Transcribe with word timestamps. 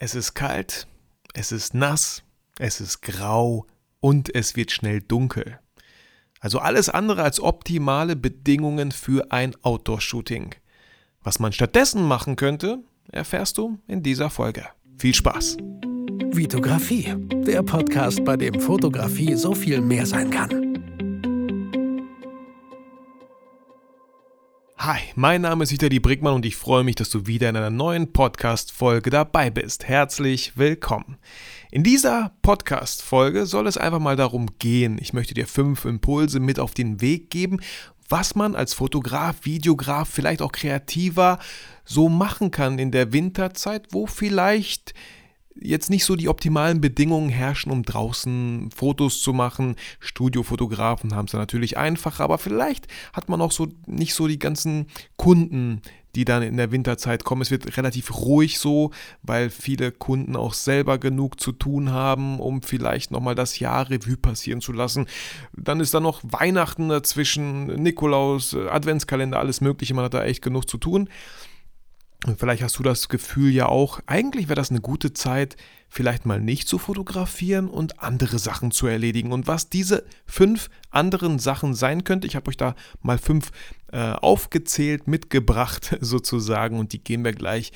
Es 0.00 0.14
ist 0.14 0.34
kalt, 0.34 0.86
es 1.34 1.50
ist 1.50 1.74
nass, 1.74 2.22
es 2.60 2.80
ist 2.80 3.02
grau 3.02 3.66
und 3.98 4.32
es 4.32 4.54
wird 4.54 4.70
schnell 4.70 5.00
dunkel. 5.00 5.58
Also 6.38 6.60
alles 6.60 6.88
andere 6.88 7.24
als 7.24 7.40
optimale 7.40 8.14
Bedingungen 8.14 8.92
für 8.92 9.32
ein 9.32 9.56
Outdoor-Shooting. 9.62 10.54
Was 11.24 11.40
man 11.40 11.52
stattdessen 11.52 12.04
machen 12.04 12.36
könnte, 12.36 12.78
erfährst 13.10 13.58
du 13.58 13.80
in 13.88 14.04
dieser 14.04 14.30
Folge. 14.30 14.66
Viel 14.98 15.14
Spaß! 15.14 15.56
Vitografie, 16.30 17.16
der 17.44 17.64
Podcast, 17.64 18.24
bei 18.24 18.36
dem 18.36 18.60
Fotografie 18.60 19.34
so 19.34 19.52
viel 19.52 19.80
mehr 19.80 20.06
sein 20.06 20.30
kann. 20.30 20.67
Hi, 24.88 25.00
mein 25.16 25.42
Name 25.42 25.64
ist 25.64 25.70
Vitali 25.70 26.00
Brickmann 26.00 26.32
und 26.32 26.46
ich 26.46 26.56
freue 26.56 26.82
mich, 26.82 26.94
dass 26.94 27.10
du 27.10 27.26
wieder 27.26 27.50
in 27.50 27.56
einer 27.58 27.68
neuen 27.68 28.10
Podcast-Folge 28.10 29.10
dabei 29.10 29.50
bist. 29.50 29.86
Herzlich 29.86 30.56
willkommen. 30.56 31.18
In 31.70 31.82
dieser 31.82 32.32
Podcast-Folge 32.40 33.44
soll 33.44 33.66
es 33.66 33.76
einfach 33.76 33.98
mal 33.98 34.16
darum 34.16 34.46
gehen. 34.58 34.96
Ich 34.98 35.12
möchte 35.12 35.34
dir 35.34 35.46
fünf 35.46 35.84
Impulse 35.84 36.40
mit 36.40 36.58
auf 36.58 36.72
den 36.72 37.02
Weg 37.02 37.28
geben, 37.28 37.60
was 38.08 38.34
man 38.34 38.54
als 38.54 38.72
Fotograf, 38.72 39.44
Videograf, 39.44 40.08
vielleicht 40.08 40.40
auch 40.40 40.52
Kreativer 40.52 41.38
so 41.84 42.08
machen 42.08 42.50
kann 42.50 42.78
in 42.78 42.90
der 42.90 43.12
Winterzeit, 43.12 43.88
wo 43.90 44.06
vielleicht 44.06 44.94
jetzt 45.60 45.90
nicht 45.90 46.04
so 46.04 46.16
die 46.16 46.28
optimalen 46.28 46.80
Bedingungen 46.80 47.30
herrschen, 47.30 47.72
um 47.72 47.82
draußen 47.82 48.70
Fotos 48.74 49.20
zu 49.20 49.32
machen. 49.32 49.76
Studiofotografen 50.00 51.14
haben 51.14 51.26
es 51.26 51.32
natürlich 51.32 51.76
einfach, 51.76 52.20
aber 52.20 52.38
vielleicht 52.38 52.86
hat 53.12 53.28
man 53.28 53.40
auch 53.40 53.52
so 53.52 53.68
nicht 53.86 54.14
so 54.14 54.28
die 54.28 54.38
ganzen 54.38 54.86
Kunden, 55.16 55.82
die 56.14 56.24
dann 56.24 56.42
in 56.42 56.56
der 56.56 56.72
Winterzeit 56.72 57.24
kommen. 57.24 57.42
Es 57.42 57.50
wird 57.50 57.76
relativ 57.76 58.12
ruhig 58.12 58.58
so, 58.58 58.90
weil 59.22 59.50
viele 59.50 59.92
Kunden 59.92 60.36
auch 60.36 60.54
selber 60.54 60.98
genug 60.98 61.38
zu 61.38 61.52
tun 61.52 61.92
haben, 61.92 62.40
um 62.40 62.62
vielleicht 62.62 63.10
nochmal 63.10 63.34
das 63.34 63.58
Jahr 63.58 63.90
Revue 63.90 64.16
passieren 64.16 64.60
zu 64.60 64.72
lassen. 64.72 65.06
Dann 65.52 65.80
ist 65.80 65.94
da 65.94 66.00
noch 66.00 66.20
Weihnachten 66.24 66.88
dazwischen, 66.88 67.66
Nikolaus, 67.66 68.54
Adventskalender, 68.54 69.38
alles 69.38 69.60
Mögliche. 69.60 69.94
Man 69.94 70.06
hat 70.06 70.14
da 70.14 70.24
echt 70.24 70.42
genug 70.42 70.68
zu 70.68 70.78
tun. 70.78 71.08
Und 72.26 72.38
vielleicht 72.38 72.62
hast 72.62 72.78
du 72.78 72.82
das 72.82 73.08
Gefühl 73.08 73.52
ja 73.52 73.66
auch, 73.66 74.00
eigentlich 74.06 74.48
wäre 74.48 74.56
das 74.56 74.70
eine 74.70 74.80
gute 74.80 75.12
Zeit, 75.12 75.56
vielleicht 75.88 76.26
mal 76.26 76.40
nicht 76.40 76.66
zu 76.66 76.78
fotografieren 76.78 77.68
und 77.68 78.02
andere 78.02 78.40
Sachen 78.40 78.72
zu 78.72 78.88
erledigen. 78.88 79.30
Und 79.30 79.46
was 79.46 79.70
diese 79.70 80.04
fünf 80.26 80.68
anderen 80.90 81.38
Sachen 81.38 81.74
sein 81.74 82.02
könnte, 82.02 82.26
ich 82.26 82.34
habe 82.34 82.48
euch 82.48 82.56
da 82.56 82.74
mal 83.02 83.18
fünf 83.18 83.52
äh, 83.92 84.12
aufgezählt, 84.12 85.06
mitgebracht 85.06 85.96
sozusagen 86.00 86.78
und 86.78 86.92
die 86.92 87.02
gehen 87.02 87.24
wir 87.24 87.32
gleich 87.32 87.72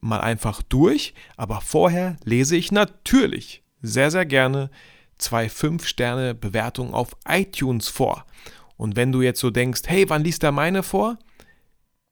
mal 0.00 0.20
einfach 0.20 0.62
durch. 0.62 1.14
Aber 1.38 1.62
vorher 1.62 2.18
lese 2.24 2.56
ich 2.56 2.70
natürlich 2.70 3.62
sehr, 3.80 4.10
sehr 4.10 4.26
gerne 4.26 4.70
zwei 5.16 5.46
5-Sterne-Bewertungen 5.46 6.92
auf 6.92 7.16
iTunes 7.26 7.88
vor. 7.88 8.26
Und 8.76 8.96
wenn 8.96 9.12
du 9.12 9.22
jetzt 9.22 9.40
so 9.40 9.50
denkst, 9.50 9.82
hey, 9.86 10.08
wann 10.08 10.24
liest 10.24 10.44
er 10.44 10.52
meine 10.52 10.82
vor? 10.82 11.18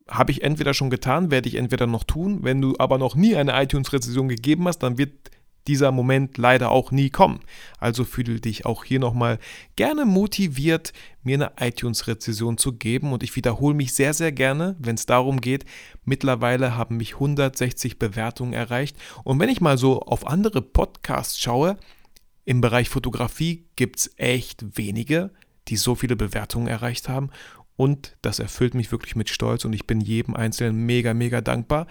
Habe 0.08 0.30
ich 0.30 0.42
entweder 0.42 0.74
schon 0.74 0.90
getan, 0.90 1.30
werde 1.30 1.48
ich 1.48 1.56
entweder 1.56 1.86
noch 1.86 2.04
tun. 2.04 2.40
Wenn 2.42 2.60
du 2.60 2.74
aber 2.78 2.98
noch 2.98 3.14
nie 3.14 3.36
eine 3.36 3.60
iTunes-Rezension 3.60 4.28
gegeben 4.28 4.66
hast, 4.68 4.78
dann 4.78 4.98
wird 4.98 5.30
dieser 5.66 5.90
Moment 5.90 6.38
leider 6.38 6.70
auch 6.70 6.92
nie 6.92 7.10
kommen. 7.10 7.40
Also 7.78 8.04
fühle 8.04 8.40
dich 8.40 8.66
auch 8.66 8.84
hier 8.84 9.00
nochmal 9.00 9.38
gerne 9.74 10.04
motiviert, 10.04 10.92
mir 11.22 11.34
eine 11.34 11.52
iTunes-Rezension 11.68 12.56
zu 12.56 12.74
geben. 12.74 13.12
Und 13.12 13.22
ich 13.22 13.34
wiederhole 13.34 13.74
mich 13.74 13.92
sehr, 13.92 14.14
sehr 14.14 14.32
gerne, 14.32 14.76
wenn 14.78 14.94
es 14.94 15.06
darum 15.06 15.40
geht. 15.40 15.64
Mittlerweile 16.04 16.76
haben 16.76 16.96
mich 16.98 17.14
160 17.14 17.98
Bewertungen 17.98 18.52
erreicht. 18.52 18.96
Und 19.24 19.40
wenn 19.40 19.48
ich 19.48 19.60
mal 19.60 19.78
so 19.78 20.00
auf 20.02 20.26
andere 20.26 20.62
Podcasts 20.62 21.40
schaue, 21.40 21.76
im 22.44 22.60
Bereich 22.60 22.88
Fotografie 22.88 23.66
gibt 23.74 23.98
es 23.98 24.10
echt 24.18 24.78
wenige, 24.78 25.32
die 25.66 25.76
so 25.76 25.96
viele 25.96 26.14
Bewertungen 26.14 26.68
erreicht 26.68 27.08
haben. 27.08 27.30
Und 27.76 28.16
das 28.22 28.38
erfüllt 28.38 28.74
mich 28.74 28.90
wirklich 28.90 29.16
mit 29.16 29.28
Stolz 29.28 29.64
und 29.64 29.72
ich 29.72 29.86
bin 29.86 30.00
jedem 30.00 30.34
Einzelnen 30.34 30.86
mega, 30.86 31.14
mega 31.14 31.40
dankbar, 31.40 31.86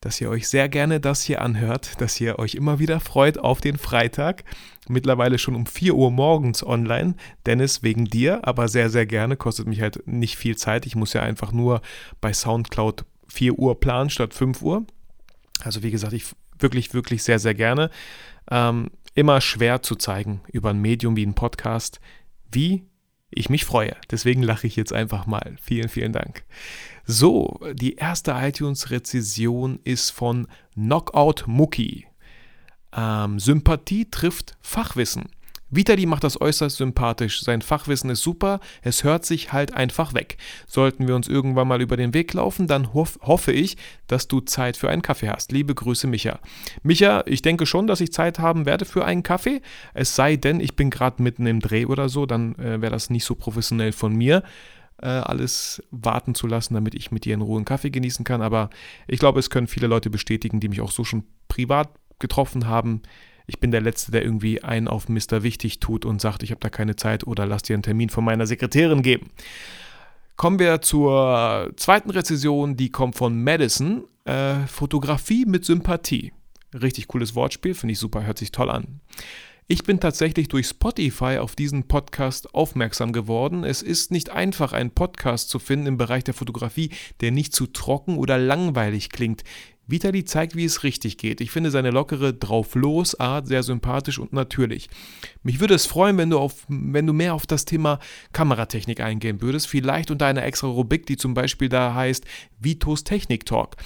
dass 0.00 0.20
ihr 0.20 0.28
euch 0.28 0.46
sehr 0.48 0.68
gerne 0.68 1.00
das 1.00 1.22
hier 1.22 1.40
anhört, 1.40 2.00
dass 2.00 2.20
ihr 2.20 2.38
euch 2.38 2.54
immer 2.54 2.78
wieder 2.78 3.00
freut 3.00 3.38
auf 3.38 3.60
den 3.60 3.78
Freitag. 3.78 4.44
Mittlerweile 4.88 5.38
schon 5.38 5.54
um 5.54 5.66
4 5.66 5.94
Uhr 5.94 6.10
morgens 6.10 6.64
online. 6.64 7.14
Dennis, 7.46 7.82
wegen 7.82 8.04
dir, 8.04 8.46
aber 8.46 8.68
sehr, 8.68 8.90
sehr 8.90 9.06
gerne. 9.06 9.36
Kostet 9.36 9.66
mich 9.66 9.80
halt 9.80 10.06
nicht 10.06 10.36
viel 10.36 10.56
Zeit. 10.56 10.86
Ich 10.86 10.96
muss 10.96 11.14
ja 11.14 11.22
einfach 11.22 11.50
nur 11.50 11.80
bei 12.20 12.32
Soundcloud 12.32 13.04
4 13.28 13.58
Uhr 13.58 13.80
planen 13.80 14.10
statt 14.10 14.34
5 14.34 14.62
Uhr. 14.62 14.86
Also 15.60 15.82
wie 15.82 15.90
gesagt, 15.90 16.12
ich 16.12 16.26
wirklich, 16.58 16.94
wirklich 16.94 17.22
sehr, 17.22 17.38
sehr 17.38 17.54
gerne. 17.54 17.90
Ähm, 18.50 18.90
immer 19.14 19.40
schwer 19.40 19.82
zu 19.82 19.96
zeigen 19.96 20.42
über 20.52 20.70
ein 20.70 20.80
Medium 20.80 21.16
wie 21.16 21.26
ein 21.26 21.34
Podcast, 21.34 22.00
wie 22.52 22.84
ich 23.30 23.50
mich 23.50 23.64
freue. 23.64 23.96
Deswegen 24.10 24.42
lache 24.42 24.66
ich 24.66 24.76
jetzt 24.76 24.92
einfach 24.92 25.26
mal. 25.26 25.56
Vielen, 25.60 25.88
vielen 25.88 26.12
Dank. 26.12 26.44
So, 27.04 27.60
die 27.72 27.96
erste 27.96 28.32
iTunes-Rezession 28.32 29.80
ist 29.84 30.10
von 30.10 30.48
Knockout 30.74 31.44
Mucki. 31.46 32.06
Ähm, 32.92 33.38
Sympathie 33.38 34.10
trifft 34.10 34.56
Fachwissen. 34.60 35.28
Vitali 35.68 36.06
macht 36.06 36.24
das 36.24 36.40
äußerst 36.40 36.76
sympathisch. 36.76 37.40
Sein 37.42 37.60
Fachwissen 37.60 38.10
ist 38.10 38.22
super, 38.22 38.60
es 38.82 39.02
hört 39.02 39.24
sich 39.24 39.52
halt 39.52 39.74
einfach 39.74 40.14
weg. 40.14 40.36
Sollten 40.66 41.08
wir 41.08 41.16
uns 41.16 41.26
irgendwann 41.26 41.66
mal 41.66 41.82
über 41.82 41.96
den 41.96 42.14
Weg 42.14 42.32
laufen, 42.34 42.68
dann 42.68 42.94
hoff, 42.94 43.18
hoffe 43.22 43.52
ich, 43.52 43.76
dass 44.06 44.28
du 44.28 44.40
Zeit 44.40 44.76
für 44.76 44.88
einen 44.88 45.02
Kaffee 45.02 45.28
hast. 45.28 45.50
Liebe 45.50 45.74
Grüße, 45.74 46.06
Micha. 46.06 46.38
Micha, 46.82 47.24
ich 47.26 47.42
denke 47.42 47.66
schon, 47.66 47.86
dass 47.86 48.00
ich 48.00 48.12
Zeit 48.12 48.38
haben 48.38 48.64
werde 48.64 48.84
für 48.84 49.04
einen 49.04 49.24
Kaffee. 49.24 49.60
Es 49.92 50.14
sei 50.14 50.36
denn, 50.36 50.60
ich 50.60 50.76
bin 50.76 50.90
gerade 50.90 51.22
mitten 51.22 51.46
im 51.46 51.60
Dreh 51.60 51.86
oder 51.86 52.08
so, 52.08 52.26
dann 52.26 52.54
äh, 52.56 52.80
wäre 52.80 52.92
das 52.92 53.10
nicht 53.10 53.24
so 53.24 53.34
professionell 53.34 53.92
von 53.92 54.14
mir 54.14 54.44
äh, 55.02 55.08
alles 55.08 55.82
warten 55.90 56.34
zu 56.34 56.46
lassen, 56.46 56.74
damit 56.74 56.94
ich 56.94 57.10
mit 57.10 57.24
dir 57.24 57.34
in 57.34 57.42
Ruhe 57.42 57.56
einen 57.56 57.64
Kaffee 57.64 57.90
genießen 57.90 58.24
kann. 58.24 58.40
Aber 58.40 58.70
ich 59.08 59.18
glaube, 59.18 59.40
es 59.40 59.50
können 59.50 59.66
viele 59.66 59.88
Leute 59.88 60.10
bestätigen, 60.10 60.60
die 60.60 60.68
mich 60.68 60.80
auch 60.80 60.92
so 60.92 61.04
schon 61.04 61.24
privat 61.48 61.90
getroffen 62.18 62.66
haben 62.66 63.02
ich 63.46 63.60
bin 63.60 63.70
der 63.70 63.80
Letzte, 63.80 64.12
der 64.12 64.22
irgendwie 64.22 64.62
einen 64.62 64.88
auf 64.88 65.08
Mr. 65.08 65.42
Wichtig 65.42 65.80
tut 65.80 66.04
und 66.04 66.20
sagt, 66.20 66.42
ich 66.42 66.50
habe 66.50 66.60
da 66.60 66.68
keine 66.68 66.96
Zeit 66.96 67.26
oder 67.26 67.46
lass 67.46 67.62
dir 67.62 67.74
einen 67.74 67.82
Termin 67.82 68.10
von 68.10 68.24
meiner 68.24 68.46
Sekretärin 68.46 69.02
geben. 69.02 69.30
Kommen 70.36 70.58
wir 70.58 70.82
zur 70.82 71.72
zweiten 71.76 72.10
Rezession, 72.10 72.76
die 72.76 72.90
kommt 72.90 73.16
von 73.16 73.42
Madison. 73.42 74.04
Äh, 74.24 74.66
Fotografie 74.66 75.46
mit 75.46 75.64
Sympathie. 75.64 76.32
Richtig 76.74 77.08
cooles 77.08 77.34
Wortspiel, 77.34 77.74
finde 77.74 77.92
ich 77.92 77.98
super, 77.98 78.26
hört 78.26 78.38
sich 78.38 78.52
toll 78.52 78.68
an. 78.68 79.00
Ich 79.68 79.82
bin 79.82 79.98
tatsächlich 79.98 80.46
durch 80.46 80.68
Spotify 80.68 81.38
auf 81.38 81.56
diesen 81.56 81.88
Podcast 81.88 82.54
aufmerksam 82.54 83.12
geworden. 83.12 83.64
Es 83.64 83.82
ist 83.82 84.12
nicht 84.12 84.30
einfach, 84.30 84.72
einen 84.72 84.92
Podcast 84.92 85.48
zu 85.48 85.58
finden 85.58 85.86
im 85.86 85.96
Bereich 85.96 86.22
der 86.22 86.34
Fotografie, 86.34 86.90
der 87.20 87.32
nicht 87.32 87.52
zu 87.52 87.66
trocken 87.66 88.16
oder 88.16 88.38
langweilig 88.38 89.10
klingt. 89.10 89.42
Vitali 89.86 90.24
zeigt, 90.24 90.56
wie 90.56 90.64
es 90.64 90.82
richtig 90.82 91.16
geht. 91.16 91.40
Ich 91.40 91.50
finde 91.50 91.70
seine 91.70 91.90
lockere 91.90 92.34
Drauflos-Art 92.34 93.46
sehr 93.46 93.62
sympathisch 93.62 94.18
und 94.18 94.32
natürlich. 94.32 94.88
Mich 95.42 95.60
würde 95.60 95.74
es 95.74 95.86
freuen, 95.86 96.18
wenn 96.18 96.30
du, 96.30 96.38
auf, 96.38 96.66
wenn 96.68 97.06
du 97.06 97.12
mehr 97.12 97.34
auf 97.34 97.46
das 97.46 97.64
Thema 97.64 98.00
Kameratechnik 98.32 99.00
eingehen 99.00 99.40
würdest. 99.40 99.68
Vielleicht 99.68 100.10
unter 100.10 100.26
einer 100.26 100.44
extra 100.44 100.66
Rubrik, 100.66 101.06
die 101.06 101.16
zum 101.16 101.34
Beispiel 101.34 101.68
da 101.68 101.94
heißt 101.94 102.24
Vitos 102.58 103.04
Technik 103.04 103.46
Talk. 103.46 103.76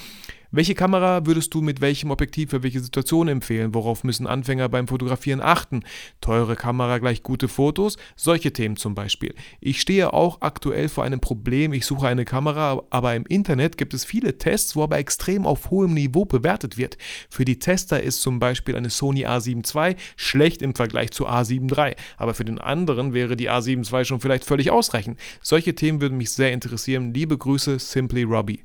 Welche 0.53 0.75
Kamera 0.75 1.25
würdest 1.25 1.53
du 1.53 1.61
mit 1.61 1.79
welchem 1.79 2.11
Objektiv 2.11 2.49
für 2.49 2.61
welche 2.61 2.81
Situation 2.81 3.29
empfehlen? 3.29 3.73
Worauf 3.73 4.03
müssen 4.03 4.27
Anfänger 4.27 4.67
beim 4.67 4.89
Fotografieren 4.89 5.39
achten? 5.39 5.83
Teure 6.19 6.57
Kamera 6.57 6.97
gleich 6.97 7.23
gute 7.23 7.47
Fotos? 7.47 7.95
Solche 8.17 8.51
Themen 8.51 8.75
zum 8.75 8.93
Beispiel. 8.93 9.33
Ich 9.61 9.79
stehe 9.79 10.11
auch 10.11 10.41
aktuell 10.41 10.89
vor 10.89 11.05
einem 11.05 11.21
Problem. 11.21 11.71
Ich 11.71 11.85
suche 11.85 12.09
eine 12.09 12.25
Kamera, 12.25 12.83
aber 12.89 13.15
im 13.15 13.25
Internet 13.27 13.77
gibt 13.77 13.93
es 13.93 14.03
viele 14.03 14.39
Tests, 14.39 14.75
wo 14.75 14.83
aber 14.83 14.97
extrem 14.97 15.45
auf 15.45 15.71
hohem 15.71 15.93
Niveau 15.93 16.25
bewertet 16.25 16.77
wird. 16.77 16.97
Für 17.29 17.45
die 17.45 17.59
Tester 17.59 18.03
ist 18.03 18.21
zum 18.21 18.39
Beispiel 18.39 18.75
eine 18.75 18.89
Sony 18.89 19.25
A7 19.25 19.73
II 19.73 19.95
schlecht 20.17 20.61
im 20.61 20.75
Vergleich 20.75 21.11
zu 21.11 21.29
A7 21.29 21.73
III, 21.73 21.95
aber 22.17 22.33
für 22.33 22.43
den 22.43 22.59
anderen 22.59 23.13
wäre 23.13 23.37
die 23.37 23.49
A7 23.49 23.89
II 23.89 24.03
schon 24.03 24.19
vielleicht 24.19 24.43
völlig 24.43 24.69
ausreichend. 24.69 25.17
Solche 25.41 25.75
Themen 25.75 26.01
würden 26.01 26.17
mich 26.17 26.31
sehr 26.31 26.51
interessieren. 26.51 27.13
Liebe 27.13 27.37
Grüße, 27.37 27.79
Simply 27.79 28.23
Robbie. 28.23 28.59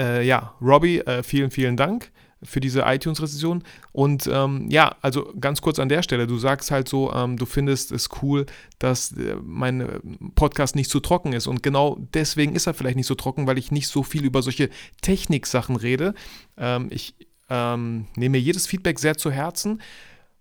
Äh, 0.00 0.26
ja, 0.26 0.54
Robbie, 0.62 1.00
äh, 1.00 1.22
vielen, 1.22 1.50
vielen 1.50 1.76
Dank 1.76 2.10
für 2.42 2.60
diese 2.60 2.82
iTunes-Rezession. 2.86 3.62
Und 3.92 4.28
ähm, 4.32 4.66
ja, 4.70 4.96
also 5.02 5.30
ganz 5.38 5.60
kurz 5.60 5.78
an 5.78 5.90
der 5.90 6.02
Stelle, 6.02 6.26
du 6.26 6.38
sagst 6.38 6.70
halt 6.70 6.88
so, 6.88 7.12
ähm, 7.12 7.36
du 7.36 7.44
findest 7.44 7.92
es 7.92 8.08
cool, 8.22 8.46
dass 8.78 9.12
äh, 9.12 9.36
mein 9.42 9.80
äh, 9.82 10.00
Podcast 10.34 10.74
nicht 10.74 10.90
so 10.90 11.00
trocken 11.00 11.34
ist. 11.34 11.46
Und 11.46 11.62
genau 11.62 11.98
deswegen 12.14 12.54
ist 12.54 12.66
er 12.66 12.72
vielleicht 12.72 12.96
nicht 12.96 13.06
so 13.06 13.14
trocken, 13.14 13.46
weil 13.46 13.58
ich 13.58 13.70
nicht 13.70 13.88
so 13.88 14.02
viel 14.02 14.24
über 14.24 14.40
solche 14.40 14.70
Techniksachen 15.02 15.76
rede. 15.76 16.14
Ähm, 16.56 16.88
ich 16.90 17.14
ähm, 17.50 18.06
nehme 18.16 18.38
mir 18.38 18.42
jedes 18.42 18.66
Feedback 18.66 18.98
sehr 18.98 19.18
zu 19.18 19.30
Herzen 19.30 19.82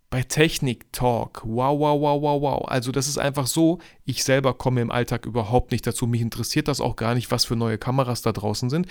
bei 0.10 0.24
Technik 0.24 0.92
Talk. 0.92 1.42
Wow, 1.44 1.80
wow, 1.80 2.02
wow, 2.02 2.22
wow, 2.22 2.42
wow. 2.42 2.68
Also 2.68 2.92
das 2.92 3.08
ist 3.08 3.18
einfach 3.18 3.46
so, 3.46 3.80
ich 4.06 4.24
selber 4.24 4.54
komme 4.54 4.82
im 4.82 4.90
Alltag 4.90 5.26
überhaupt 5.26 5.72
nicht 5.72 5.86
dazu. 5.86 6.08
Mich 6.08 6.22
interessiert 6.22 6.68
das 6.68 6.82
auch 6.82 6.96
gar 6.96 7.14
nicht, 7.14 7.30
was 7.30 7.46
für 7.46 7.56
neue 7.56 7.78
Kameras 7.78 8.22
da 8.22 8.32
draußen 8.32 8.70
sind. 8.70 8.88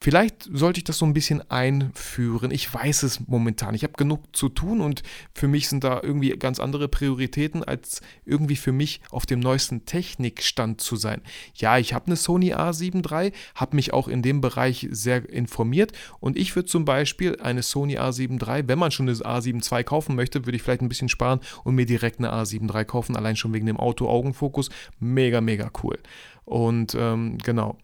Vielleicht 0.00 0.48
sollte 0.52 0.78
ich 0.78 0.84
das 0.84 0.98
so 0.98 1.06
ein 1.06 1.12
bisschen 1.12 1.42
einführen. 1.50 2.52
Ich 2.52 2.72
weiß 2.72 3.02
es 3.02 3.26
momentan. 3.26 3.74
Ich 3.74 3.82
habe 3.82 3.94
genug 3.94 4.24
zu 4.34 4.48
tun 4.48 4.80
und 4.80 5.02
für 5.34 5.48
mich 5.48 5.68
sind 5.68 5.82
da 5.82 6.00
irgendwie 6.00 6.30
ganz 6.30 6.60
andere 6.60 6.86
Prioritäten, 6.86 7.64
als 7.64 8.00
irgendwie 8.24 8.54
für 8.54 8.70
mich 8.70 9.00
auf 9.10 9.26
dem 9.26 9.40
neuesten 9.40 9.86
Technikstand 9.86 10.80
zu 10.80 10.94
sein. 10.94 11.20
Ja, 11.54 11.78
ich 11.78 11.94
habe 11.94 12.06
eine 12.06 12.16
Sony 12.16 12.54
A7 12.54 13.10
III, 13.10 13.32
habe 13.56 13.76
mich 13.76 13.92
auch 13.92 14.06
in 14.06 14.22
dem 14.22 14.40
Bereich 14.40 14.86
sehr 14.92 15.28
informiert 15.28 15.90
und 16.20 16.36
ich 16.36 16.54
würde 16.54 16.68
zum 16.68 16.84
Beispiel 16.84 17.36
eine 17.40 17.64
Sony 17.64 17.98
A7 17.98 18.40
III, 18.40 18.68
wenn 18.68 18.78
man 18.78 18.92
schon 18.92 19.08
eine 19.08 19.18
A7 19.18 19.76
II 19.76 19.82
kaufen 19.82 20.14
möchte, 20.14 20.46
würde 20.46 20.56
ich 20.56 20.62
vielleicht 20.62 20.82
ein 20.82 20.88
bisschen 20.88 21.08
sparen 21.08 21.40
und 21.64 21.74
mir 21.74 21.86
direkt 21.86 22.20
eine 22.20 22.32
A7 22.32 22.72
III 22.72 22.84
kaufen, 22.84 23.16
allein 23.16 23.34
schon 23.34 23.52
wegen 23.52 23.66
dem 23.66 23.78
Auto-Augenfokus. 23.78 24.70
Mega, 25.00 25.40
mega 25.40 25.70
cool. 25.82 25.98
Und 26.44 26.94
ähm, 26.94 27.38
genau. 27.38 27.76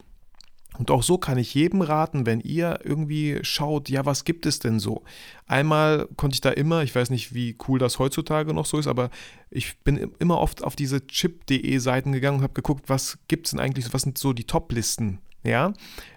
Und 0.79 0.91
auch 0.91 1.03
so 1.03 1.19
kann 1.19 1.38
ich 1.38 1.55
jedem 1.55 1.82
raten, 1.82 2.26
wenn 2.26 2.41
ihr 2.41 2.81
irgendwie 2.82 3.38
schaut, 3.43 3.88
ja, 3.88 4.05
was 4.05 4.25
gibt 4.25 4.44
es 4.44 4.59
denn 4.59 4.81
so? 4.81 5.05
Einmal 5.47 6.09
konnte 6.17 6.35
ich 6.35 6.41
da 6.41 6.50
immer, 6.50 6.82
ich 6.82 6.94
weiß 6.94 7.11
nicht, 7.11 7.32
wie 7.32 7.56
cool 7.69 7.79
das 7.79 7.99
heutzutage 7.99 8.53
noch 8.53 8.67
so 8.67 8.79
ist, 8.79 8.88
aber 8.88 9.11
ich 9.50 9.79
bin 9.81 10.12
immer 10.19 10.38
oft 10.38 10.65
auf 10.65 10.75
diese 10.75 11.06
chip.de 11.06 11.79
Seiten 11.79 12.12
gegangen 12.12 12.38
und 12.38 12.43
habe 12.43 12.55
geguckt, 12.55 12.88
was 12.88 13.19
gibt 13.29 13.47
es 13.47 13.53
denn 13.53 13.61
eigentlich, 13.61 13.93
was 13.94 14.03
sind 14.03 14.19
so 14.19 14.32
die 14.32 14.44
Top-Listen, 14.44 15.21
ja? 15.44 15.73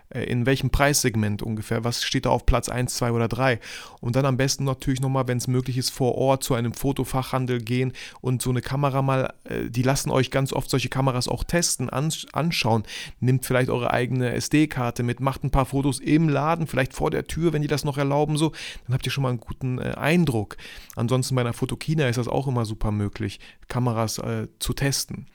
Äh, 0.09 0.23
in 0.23 0.45
welchem 0.45 0.69
Preissegment 0.69 1.41
ungefähr, 1.43 1.83
was 1.83 2.03
steht 2.03 2.25
da 2.25 2.29
auf 2.29 2.45
Platz 2.45 2.69
1, 2.69 2.95
2 2.95 3.11
oder 3.11 3.27
3. 3.27 3.59
Und 3.99 4.15
dann 4.15 4.25
am 4.25 4.37
besten 4.37 4.63
natürlich 4.63 5.01
nochmal, 5.01 5.27
wenn 5.27 5.37
es 5.37 5.47
möglich 5.47 5.77
ist, 5.77 5.89
vor 5.89 6.15
Ort 6.15 6.43
zu 6.43 6.53
einem 6.53 6.73
Fotofachhandel 6.73 7.61
gehen 7.61 7.93
und 8.21 8.41
so 8.41 8.49
eine 8.49 8.61
Kamera 8.61 9.01
mal, 9.01 9.33
äh, 9.43 9.69
die 9.69 9.83
lassen 9.83 10.09
euch 10.09 10.31
ganz 10.31 10.53
oft 10.53 10.69
solche 10.69 10.89
Kameras 10.89 11.27
auch 11.27 11.43
testen, 11.43 11.89
anschauen. 11.89 12.83
Nehmt 13.19 13.45
vielleicht 13.45 13.69
eure 13.69 13.91
eigene 13.91 14.31
SD-Karte 14.33 15.03
mit, 15.03 15.19
macht 15.19 15.43
ein 15.43 15.51
paar 15.51 15.65
Fotos 15.65 15.99
im 15.99 16.29
Laden, 16.29 16.67
vielleicht 16.67 16.93
vor 16.93 17.11
der 17.11 17.27
Tür, 17.27 17.53
wenn 17.53 17.61
die 17.61 17.67
das 17.67 17.83
noch 17.83 17.97
erlauben, 17.97 18.37
so, 18.37 18.51
dann 18.85 18.93
habt 18.93 19.05
ihr 19.05 19.11
schon 19.11 19.23
mal 19.23 19.29
einen 19.29 19.39
guten 19.39 19.79
äh, 19.79 19.93
Eindruck. 19.97 20.57
Ansonsten 20.95 21.35
bei 21.35 21.41
einer 21.41 21.53
Fotokina 21.53 22.07
ist 22.07 22.17
das 22.17 22.27
auch 22.27 22.47
immer 22.47 22.65
super 22.65 22.91
möglich, 22.91 23.39
Kameras 23.67 24.17
äh, 24.19 24.47
zu 24.59 24.73
testen. 24.73 25.27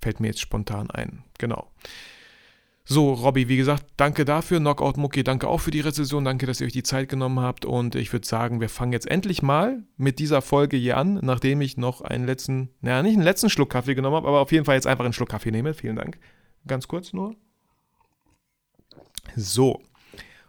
Fällt 0.00 0.20
mir 0.20 0.28
jetzt 0.28 0.40
spontan 0.40 0.90
ein. 0.90 1.22
Genau. 1.38 1.70
So, 2.86 3.14
Robby, 3.14 3.48
wie 3.48 3.56
gesagt, 3.56 3.86
danke 3.96 4.26
dafür. 4.26 4.60
Knockout 4.60 4.98
Mucki, 4.98 5.24
danke 5.24 5.48
auch 5.48 5.58
für 5.58 5.70
die 5.70 5.80
Rezession. 5.80 6.22
Danke, 6.26 6.44
dass 6.44 6.60
ihr 6.60 6.66
euch 6.66 6.74
die 6.74 6.82
Zeit 6.82 7.08
genommen 7.08 7.40
habt. 7.40 7.64
Und 7.64 7.94
ich 7.94 8.12
würde 8.12 8.26
sagen, 8.26 8.60
wir 8.60 8.68
fangen 8.68 8.92
jetzt 8.92 9.10
endlich 9.10 9.40
mal 9.40 9.84
mit 9.96 10.18
dieser 10.18 10.42
Folge 10.42 10.76
hier 10.76 10.98
an, 10.98 11.18
nachdem 11.22 11.62
ich 11.62 11.78
noch 11.78 12.02
einen 12.02 12.26
letzten, 12.26 12.68
naja, 12.82 13.02
nicht 13.02 13.14
einen 13.14 13.22
letzten 13.22 13.48
Schluck 13.48 13.70
Kaffee 13.70 13.94
genommen 13.94 14.16
habe, 14.16 14.28
aber 14.28 14.40
auf 14.40 14.52
jeden 14.52 14.66
Fall 14.66 14.74
jetzt 14.74 14.86
einfach 14.86 15.04
einen 15.04 15.14
Schluck 15.14 15.30
Kaffee 15.30 15.50
nehme. 15.50 15.72
Vielen 15.72 15.96
Dank. 15.96 16.18
Ganz 16.66 16.86
kurz 16.86 17.14
nur. 17.14 17.34
So. 19.34 19.80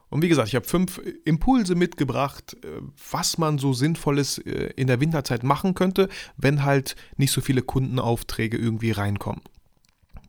Und 0.09 0.21
wie 0.21 0.27
gesagt, 0.27 0.49
ich 0.49 0.55
habe 0.55 0.65
fünf 0.65 1.01
Impulse 1.23 1.75
mitgebracht, 1.75 2.57
äh, 2.65 2.81
was 3.11 3.37
man 3.37 3.59
so 3.59 3.71
Sinnvolles 3.71 4.39
äh, 4.39 4.71
in 4.75 4.87
der 4.87 4.99
Winterzeit 4.99 5.43
machen 5.43 5.73
könnte, 5.73 6.09
wenn 6.35 6.65
halt 6.65 6.97
nicht 7.15 7.31
so 7.31 7.39
viele 7.39 7.61
Kundenaufträge 7.61 8.57
irgendwie 8.57 8.91
reinkommen. 8.91 9.41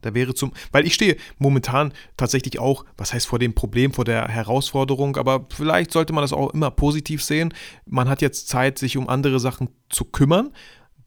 Da 0.07 0.15
wäre 0.15 0.35
zum, 0.35 0.53
weil 0.73 0.87
ich 0.87 0.95
stehe 0.95 1.17
momentan 1.39 1.93
tatsächlich 2.17 2.59
auch, 2.59 2.85
was 2.97 3.13
heißt 3.13 3.27
vor 3.27 3.39
dem 3.39 3.55
Problem, 3.55 3.93
vor 3.93 4.05
der 4.05 4.29
Herausforderung, 4.29 5.17
aber 5.17 5.47
vielleicht 5.55 5.93
sollte 5.93 6.13
man 6.13 6.23
das 6.23 6.33
auch 6.33 6.55
immer 6.55 6.71
positiv 6.71 7.23
sehen. 7.23 7.53
Man 7.85 8.09
hat 8.09 8.23
jetzt 8.23 8.49
Zeit, 8.49 8.79
sich 8.79 8.97
um 8.97 9.09
andere 9.09 9.41
Sachen 9.41 9.69
zu 9.91 10.05
kümmern, 10.05 10.53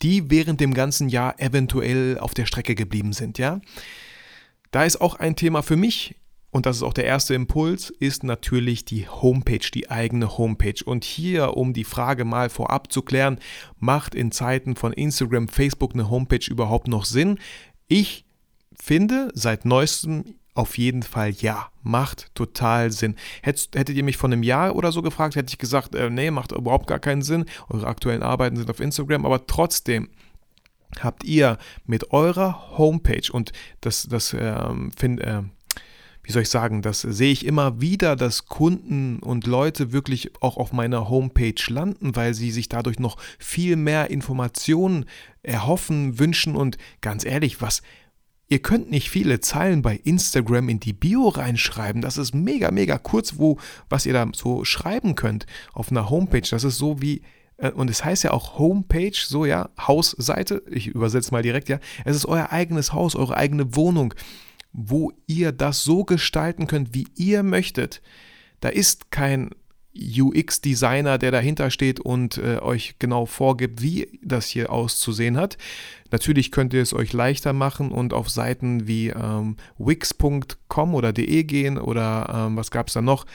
die 0.01 0.29
während 0.29 0.61
dem 0.61 0.73
ganzen 0.73 1.09
Jahr 1.09 1.39
eventuell 1.39 2.17
auf 2.19 2.33
der 2.33 2.45
Strecke 2.45 2.75
geblieben 2.75 3.13
sind, 3.13 3.37
ja. 3.37 3.59
Da 4.71 4.83
ist 4.83 5.01
auch 5.01 5.15
ein 5.15 5.35
Thema 5.35 5.63
für 5.63 5.75
mich, 5.75 6.15
und 6.51 6.65
das 6.65 6.77
ist 6.77 6.83
auch 6.83 6.93
der 6.93 7.05
erste 7.05 7.35
Impuls, 7.35 7.91
ist 7.91 8.23
natürlich 8.23 8.83
die 8.83 9.07
Homepage, 9.07 9.69
die 9.73 9.91
eigene 9.91 10.37
Homepage. 10.37 10.83
Und 10.83 11.03
hier, 11.03 11.55
um 11.55 11.73
die 11.73 11.83
Frage 11.83 12.25
mal 12.25 12.49
vorab 12.49 12.91
zu 12.91 13.03
klären, 13.03 13.39
macht 13.77 14.15
in 14.15 14.31
Zeiten 14.31 14.75
von 14.75 14.91
Instagram, 14.91 15.47
Facebook 15.47 15.93
eine 15.93 16.09
Homepage 16.09 16.45
überhaupt 16.49 16.87
noch 16.87 17.05
Sinn? 17.05 17.37
Ich 17.87 18.25
finde 18.81 19.31
seit 19.33 19.65
neuestem 19.65 20.35
auf 20.59 20.77
jeden 20.77 21.03
Fall 21.03 21.31
ja. 21.31 21.69
Macht 21.83 22.35
total 22.35 22.91
Sinn. 22.91 23.15
Hättet, 23.41 23.75
hättet 23.75 23.95
ihr 23.95 24.03
mich 24.03 24.17
vor 24.17 24.29
einem 24.29 24.43
Jahr 24.43 24.75
oder 24.75 24.91
so 24.91 25.01
gefragt, 25.01 25.35
hätte 25.35 25.51
ich 25.51 25.57
gesagt, 25.57 25.95
äh, 25.95 26.09
nee, 26.09 26.31
macht 26.31 26.51
überhaupt 26.51 26.87
gar 26.87 26.99
keinen 26.99 27.21
Sinn. 27.21 27.45
Eure 27.69 27.87
aktuellen 27.87 28.21
Arbeiten 28.21 28.57
sind 28.57 28.69
auf 28.69 28.79
Instagram, 28.79 29.25
aber 29.25 29.47
trotzdem 29.47 30.09
habt 30.99 31.23
ihr 31.23 31.57
mit 31.85 32.11
eurer 32.11 32.77
Homepage 32.77 33.31
und 33.31 33.53
das, 33.81 34.07
das 34.09 34.35
ähm, 34.37 34.91
find, 34.97 35.21
äh, 35.21 35.43
wie 36.23 36.31
soll 36.31 36.41
ich 36.41 36.49
sagen, 36.49 36.81
das 36.81 37.01
sehe 37.01 37.31
ich 37.31 37.45
immer 37.45 37.79
wieder, 37.79 38.15
dass 38.15 38.45
Kunden 38.45 39.19
und 39.19 39.47
Leute 39.47 39.93
wirklich 39.93 40.31
auch 40.41 40.57
auf 40.57 40.73
meiner 40.73 41.09
Homepage 41.09 41.61
landen, 41.69 42.15
weil 42.15 42.33
sie 42.33 42.51
sich 42.51 42.69
dadurch 42.69 42.99
noch 42.99 43.17
viel 43.37 43.77
mehr 43.77 44.11
Informationen 44.11 45.05
erhoffen, 45.41 46.19
wünschen 46.19 46.55
und 46.55 46.77
ganz 47.01 47.23
ehrlich, 47.23 47.61
was, 47.61 47.81
Ihr 48.51 48.59
könnt 48.59 48.89
nicht 48.89 49.11
viele 49.11 49.39
Zeilen 49.41 49.83
bei 49.83 49.95
Instagram 50.03 50.69
in 50.69 50.79
die 50.79 50.93
Bio 50.93 51.27
reinschreiben. 51.27 52.01
Das 52.01 52.17
ist 52.17 52.33
mega, 52.33 52.71
mega 52.71 52.97
kurz, 52.97 53.37
wo, 53.37 53.59
was 53.89 54.07
ihr 54.07 54.13
da 54.13 54.27
so 54.33 54.65
schreiben 54.65 55.13
könnt 55.13 55.45
auf 55.71 55.91
einer 55.91 56.09
Homepage. 56.09 56.47
Das 56.49 56.63
ist 56.63 56.79
so 56.79 56.99
wie, 56.99 57.21
äh, 57.57 57.69
und 57.69 57.91
es 57.91 58.03
heißt 58.03 58.23
ja 58.23 58.31
auch 58.31 58.57
Homepage, 58.57 59.13
so 59.13 59.45
ja, 59.45 59.69
Hausseite. 59.79 60.63
Ich 60.67 60.87
übersetze 60.87 61.31
mal 61.31 61.43
direkt, 61.43 61.69
ja. 61.69 61.79
Es 62.05 62.15
ist 62.15 62.25
euer 62.25 62.51
eigenes 62.51 62.91
Haus, 62.91 63.15
eure 63.15 63.37
eigene 63.37 63.75
Wohnung, 63.75 64.15
wo 64.73 65.11
ihr 65.27 65.51
das 65.51 65.83
so 65.83 66.03
gestalten 66.03 66.65
könnt, 66.65 66.95
wie 66.95 67.05
ihr 67.15 67.43
möchtet. 67.43 68.01
Da 68.61 68.69
ist 68.69 69.11
kein 69.11 69.51
UX-Designer, 69.99 71.17
der 71.17 71.31
dahinter 71.31 71.69
steht 71.71 71.99
und 71.99 72.37
äh, 72.37 72.59
euch 72.59 72.95
genau 72.99 73.25
vorgibt, 73.25 73.81
wie 73.81 74.19
das 74.21 74.47
hier 74.47 74.71
auszusehen 74.71 75.37
hat. 75.37 75.57
Natürlich 76.11 76.51
könnt 76.51 76.73
ihr 76.73 76.81
es 76.81 76.93
euch 76.93 77.13
leichter 77.13 77.53
machen 77.53 77.91
und 77.91 78.13
auf 78.13 78.29
Seiten 78.29 78.87
wie 78.87 79.09
ähm, 79.09 79.57
wix.com 79.77 80.95
oder 80.95 81.13
de 81.13 81.43
gehen 81.43 81.77
oder 81.77 82.47
ähm, 82.47 82.57
was 82.57 82.71
gab 82.71 82.87
es 82.87 82.93
da 82.93 83.01
noch? 83.01 83.25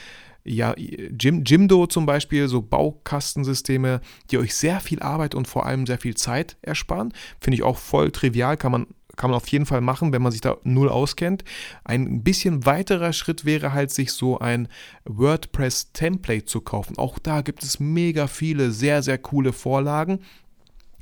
Ja, 0.47 0.75
Jim, 0.77 1.43
Jimdo 1.43 1.87
zum 1.87 2.05
Beispiel, 2.05 2.47
so 2.47 2.61
Baukastensysteme, 2.61 3.99
die 4.29 4.37
euch 4.37 4.53
sehr 4.53 4.79
viel 4.79 5.01
Arbeit 5.01 5.33
und 5.33 5.47
vor 5.47 5.65
allem 5.65 5.87
sehr 5.87 5.97
viel 5.97 6.15
Zeit 6.15 6.57
ersparen. 6.61 7.13
Finde 7.41 7.55
ich 7.55 7.63
auch 7.63 7.79
voll 7.79 8.11
trivial, 8.11 8.55
kann 8.55 8.71
man 8.71 8.85
kann 9.15 9.29
man 9.31 9.37
auf 9.37 9.47
jeden 9.47 9.65
Fall 9.65 9.81
machen, 9.81 10.13
wenn 10.13 10.21
man 10.21 10.31
sich 10.31 10.41
da 10.41 10.57
null 10.63 10.89
auskennt. 10.89 11.43
Ein 11.83 12.23
bisschen 12.23 12.65
weiterer 12.65 13.13
Schritt 13.13 13.45
wäre 13.45 13.73
halt, 13.73 13.91
sich 13.91 14.11
so 14.11 14.39
ein 14.39 14.67
WordPress-Template 15.05 16.45
zu 16.45 16.61
kaufen. 16.61 16.97
Auch 16.97 17.19
da 17.19 17.41
gibt 17.41 17.63
es 17.63 17.79
mega 17.79 18.27
viele 18.27 18.71
sehr, 18.71 19.03
sehr 19.03 19.17
coole 19.17 19.53
Vorlagen. 19.53 20.19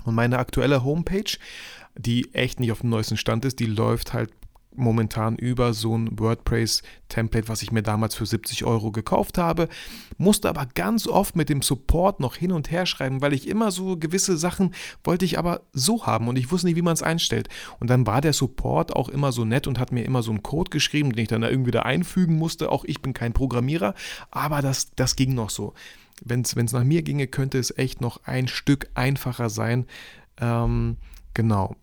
Und 0.05 0.15
meine 0.15 0.39
aktuelle 0.39 0.83
Homepage, 0.83 1.38
die 1.95 2.33
echt 2.33 2.59
nicht 2.59 2.71
auf 2.71 2.81
dem 2.81 2.89
neuesten 2.89 3.17
Stand 3.17 3.45
ist, 3.45 3.59
die 3.59 3.65
läuft 3.65 4.13
halt 4.13 4.31
momentan 4.75 5.35
über 5.35 5.73
so 5.73 5.97
ein 5.97 6.19
WordPress-Template, 6.19 7.47
was 7.47 7.61
ich 7.61 7.71
mir 7.71 7.83
damals 7.83 8.15
für 8.15 8.25
70 8.25 8.65
Euro 8.65 8.91
gekauft 8.91 9.37
habe, 9.37 9.69
musste 10.17 10.49
aber 10.49 10.65
ganz 10.65 11.07
oft 11.07 11.35
mit 11.35 11.49
dem 11.49 11.61
Support 11.61 12.19
noch 12.19 12.35
hin 12.35 12.51
und 12.51 12.71
her 12.71 12.85
schreiben, 12.85 13.21
weil 13.21 13.33
ich 13.33 13.47
immer 13.47 13.71
so 13.71 13.97
gewisse 13.97 14.37
Sachen 14.37 14.73
wollte 15.03 15.25
ich 15.25 15.37
aber 15.37 15.61
so 15.73 16.05
haben 16.05 16.27
und 16.27 16.37
ich 16.37 16.51
wusste 16.51 16.67
nicht, 16.67 16.75
wie 16.75 16.81
man 16.81 16.93
es 16.93 17.03
einstellt. 17.03 17.49
Und 17.79 17.89
dann 17.89 18.07
war 18.07 18.21
der 18.21 18.33
Support 18.33 18.95
auch 18.95 19.09
immer 19.09 19.31
so 19.31 19.45
nett 19.45 19.67
und 19.67 19.79
hat 19.79 19.91
mir 19.91 20.03
immer 20.03 20.23
so 20.23 20.31
einen 20.31 20.43
Code 20.43 20.69
geschrieben, 20.69 21.11
den 21.11 21.23
ich 21.23 21.29
dann 21.29 21.41
da 21.41 21.49
irgendwie 21.49 21.71
da 21.71 21.81
einfügen 21.81 22.37
musste. 22.37 22.71
Auch 22.71 22.85
ich 22.85 23.01
bin 23.01 23.13
kein 23.13 23.33
Programmierer, 23.33 23.93
aber 24.31 24.61
das, 24.61 24.91
das 24.95 25.15
ging 25.15 25.33
noch 25.33 25.49
so. 25.49 25.73
Wenn 26.23 26.41
es 26.41 26.55
nach 26.55 26.83
mir 26.83 27.01
ginge, 27.01 27.27
könnte 27.27 27.57
es 27.59 27.77
echt 27.77 28.01
noch 28.01 28.21
ein 28.23 28.47
Stück 28.47 28.89
einfacher 28.93 29.49
sein. 29.49 29.85
Ähm, 30.39 30.97
genau. 31.33 31.75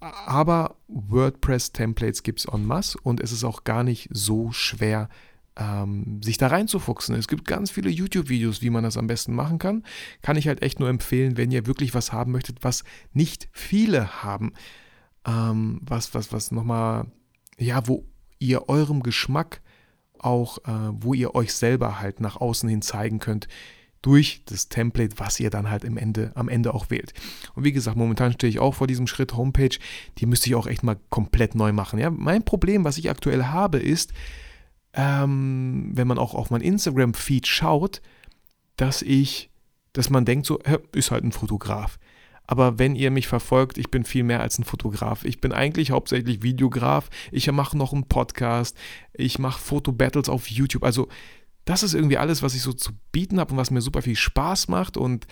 Aber 0.00 0.76
WordPress-Templates 0.88 2.22
gibt 2.22 2.40
es 2.40 2.44
en 2.46 2.64
masse 2.64 2.98
und 3.02 3.20
es 3.20 3.32
ist 3.32 3.44
auch 3.44 3.64
gar 3.64 3.82
nicht 3.82 4.08
so 4.12 4.52
schwer, 4.52 5.08
ähm, 5.56 6.22
sich 6.22 6.38
da 6.38 6.46
reinzufuchsen. 6.46 7.16
Es 7.16 7.26
gibt 7.26 7.44
ganz 7.44 7.70
viele 7.70 7.90
YouTube-Videos, 7.90 8.62
wie 8.62 8.70
man 8.70 8.84
das 8.84 8.96
am 8.96 9.08
besten 9.08 9.34
machen 9.34 9.58
kann. 9.58 9.82
Kann 10.22 10.36
ich 10.36 10.46
halt 10.46 10.62
echt 10.62 10.78
nur 10.78 10.88
empfehlen, 10.88 11.36
wenn 11.36 11.50
ihr 11.50 11.66
wirklich 11.66 11.94
was 11.94 12.12
haben 12.12 12.32
möchtet, 12.32 12.62
was 12.62 12.84
nicht 13.12 13.48
viele 13.52 14.22
haben. 14.22 14.52
Ähm, 15.26 15.80
was, 15.82 16.14
was, 16.14 16.32
was 16.32 16.52
nochmal, 16.52 17.06
ja, 17.58 17.86
wo 17.88 18.06
ihr 18.38 18.68
eurem 18.68 19.02
Geschmack 19.02 19.60
auch, 20.18 20.58
äh, 20.58 20.90
wo 20.92 21.12
ihr 21.12 21.34
euch 21.34 21.52
selber 21.52 22.00
halt 22.00 22.20
nach 22.20 22.36
außen 22.36 22.68
hin 22.68 22.82
zeigen 22.82 23.18
könnt, 23.18 23.48
durch 24.02 24.42
das 24.46 24.68
Template, 24.68 25.18
was 25.18 25.40
ihr 25.40 25.50
dann 25.50 25.70
halt 25.70 25.84
im 25.84 25.96
Ende, 25.96 26.32
am 26.34 26.48
Ende 26.48 26.72
auch 26.74 26.90
wählt. 26.90 27.12
Und 27.54 27.64
wie 27.64 27.72
gesagt, 27.72 27.96
momentan 27.96 28.32
stehe 28.32 28.50
ich 28.50 28.58
auch 28.58 28.74
vor 28.74 28.86
diesem 28.86 29.06
Schritt 29.06 29.36
Homepage, 29.36 29.76
die 30.18 30.26
müsste 30.26 30.48
ich 30.48 30.54
auch 30.54 30.66
echt 30.66 30.82
mal 30.82 30.98
komplett 31.10 31.54
neu 31.54 31.72
machen. 31.72 31.98
Ja, 31.98 32.10
mein 32.10 32.44
Problem, 32.44 32.84
was 32.84 32.98
ich 32.98 33.10
aktuell 33.10 33.44
habe, 33.44 33.78
ist, 33.78 34.12
ähm, 34.94 35.90
wenn 35.94 36.08
man 36.08 36.18
auch 36.18 36.34
auf 36.34 36.50
mein 36.50 36.60
Instagram-Feed 36.60 37.46
schaut, 37.46 38.00
dass 38.76 39.02
ich, 39.02 39.50
dass 39.92 40.10
man 40.10 40.24
denkt, 40.24 40.46
so, 40.46 40.60
ist 40.92 41.10
halt 41.10 41.24
ein 41.24 41.32
Fotograf. 41.32 41.98
Aber 42.48 42.78
wenn 42.78 42.96
ihr 42.96 43.10
mich 43.10 43.28
verfolgt, 43.28 43.76
ich 43.76 43.90
bin 43.90 44.04
viel 44.04 44.24
mehr 44.24 44.40
als 44.40 44.58
ein 44.58 44.64
Fotograf. 44.64 45.26
Ich 45.26 45.38
bin 45.38 45.52
eigentlich 45.52 45.90
hauptsächlich 45.90 46.42
Videograf. 46.42 47.10
Ich 47.30 47.50
mache 47.52 47.76
noch 47.76 47.92
einen 47.92 48.08
Podcast. 48.08 48.74
Ich 49.12 49.38
mache 49.38 49.60
Fotobattles 49.60 50.30
auf 50.30 50.48
YouTube. 50.48 50.82
Also 50.82 51.08
das 51.68 51.82
ist 51.82 51.92
irgendwie 51.92 52.16
alles, 52.16 52.42
was 52.42 52.54
ich 52.54 52.62
so 52.62 52.72
zu 52.72 52.92
bieten 53.12 53.38
habe 53.38 53.52
und 53.52 53.58
was 53.58 53.70
mir 53.70 53.82
super 53.82 54.00
viel 54.00 54.16
Spaß 54.16 54.68
macht. 54.68 54.96
Und 54.96 55.26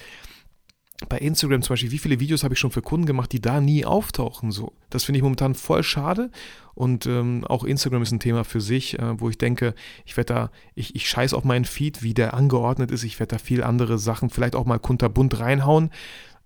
bei 1.08 1.18
Instagram 1.18 1.62
zum 1.62 1.72
Beispiel, 1.72 1.92
wie 1.92 1.98
viele 1.98 2.20
Videos 2.20 2.44
habe 2.44 2.52
ich 2.52 2.60
schon 2.60 2.70
für 2.70 2.82
Kunden 2.82 3.06
gemacht, 3.06 3.32
die 3.32 3.40
da 3.40 3.58
nie 3.62 3.86
auftauchen? 3.86 4.50
So, 4.50 4.74
das 4.90 5.04
finde 5.04 5.16
ich 5.16 5.22
momentan 5.22 5.54
voll 5.54 5.82
schade. 5.82 6.30
Und 6.74 7.06
ähm, 7.06 7.46
auch 7.46 7.64
Instagram 7.64 8.02
ist 8.02 8.12
ein 8.12 8.20
Thema 8.20 8.44
für 8.44 8.60
sich, 8.60 8.98
äh, 8.98 9.18
wo 9.18 9.30
ich 9.30 9.38
denke, 9.38 9.74
ich 10.04 10.18
werde 10.18 10.34
da, 10.34 10.50
ich, 10.74 10.94
ich 10.94 11.08
scheiß 11.08 11.32
auf 11.32 11.44
meinen 11.44 11.64
Feed, 11.64 12.02
wie 12.02 12.12
der 12.12 12.34
angeordnet 12.34 12.90
ist. 12.90 13.04
Ich 13.04 13.18
werde 13.18 13.36
da 13.36 13.38
viel 13.38 13.62
andere 13.62 13.98
Sachen, 13.98 14.28
vielleicht 14.28 14.56
auch 14.56 14.66
mal 14.66 14.78
kunterbunt 14.78 15.40
reinhauen, 15.40 15.90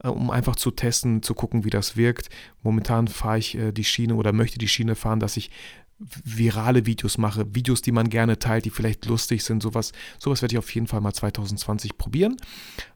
äh, 0.05 0.09
um 0.09 0.31
einfach 0.31 0.55
zu 0.55 0.71
testen, 0.71 1.25
zu 1.25 1.35
gucken, 1.35 1.65
wie 1.65 1.71
das 1.71 1.97
wirkt. 1.97 2.29
Momentan 2.63 3.09
fahre 3.09 3.39
ich 3.39 3.59
äh, 3.59 3.73
die 3.73 3.85
Schiene 3.85 4.15
oder 4.15 4.33
möchte 4.33 4.59
die 4.59 4.69
Schiene 4.69 4.95
fahren, 4.95 5.19
dass 5.19 5.37
ich 5.37 5.51
virale 6.01 6.87
Videos 6.87 7.19
mache, 7.19 7.55
Videos, 7.55 7.83
die 7.83 7.93
man 7.93 8.09
gerne 8.09 8.39
teilt, 8.39 8.65
die 8.65 8.71
vielleicht 8.71 9.05
lustig 9.07 9.45
sind, 9.45 9.63
sowas, 9.63 9.93
sowas 10.19 10.41
werde 10.41 10.55
ich 10.55 10.59
auf 10.59 10.75
jeden 10.75 10.87
Fall 10.87 11.01
mal 11.01 11.13
2020 11.13 11.99
probieren. 11.99 12.37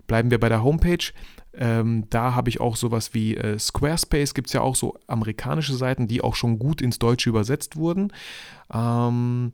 Bleiben 0.06 0.30
wir 0.30 0.40
bei 0.40 0.48
der 0.48 0.62
Homepage. 0.62 1.12
Ähm, 1.52 2.08
da 2.10 2.34
habe 2.34 2.48
ich 2.48 2.60
auch 2.60 2.76
sowas 2.76 3.14
wie 3.14 3.36
äh, 3.36 3.58
Squarespace, 3.58 4.34
gibt 4.34 4.48
es 4.48 4.54
ja 4.54 4.62
auch 4.62 4.74
so 4.74 4.98
amerikanische 5.06 5.74
Seiten, 5.74 6.08
die 6.08 6.22
auch 6.22 6.34
schon 6.34 6.58
gut 6.58 6.80
ins 6.80 6.98
Deutsche 6.98 7.28
übersetzt 7.28 7.76
wurden. 7.76 8.12
Ähm, 8.72 9.52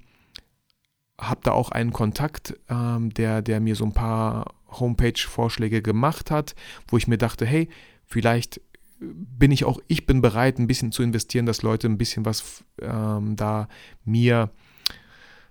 habe 1.18 1.40
da 1.42 1.52
auch 1.52 1.70
einen 1.70 1.92
Kontakt, 1.92 2.54
ähm, 2.68 3.12
der, 3.12 3.42
der 3.42 3.60
mir 3.60 3.76
so 3.76 3.84
ein 3.84 3.92
paar 3.92 4.54
Homepage-Vorschläge 4.70 5.82
gemacht 5.82 6.30
hat, 6.30 6.54
wo 6.88 6.96
ich 6.96 7.08
mir 7.08 7.18
dachte, 7.18 7.44
hey, 7.44 7.68
vielleicht 8.06 8.60
bin 9.00 9.50
ich 9.50 9.64
auch, 9.64 9.80
ich 9.88 10.06
bin 10.06 10.20
bereit, 10.20 10.58
ein 10.58 10.66
bisschen 10.66 10.92
zu 10.92 11.02
investieren, 11.02 11.46
dass 11.46 11.62
Leute 11.62 11.88
ein 11.88 11.98
bisschen 11.98 12.24
was 12.24 12.64
ähm, 12.80 13.34
da 13.36 13.68
mir, 14.04 14.50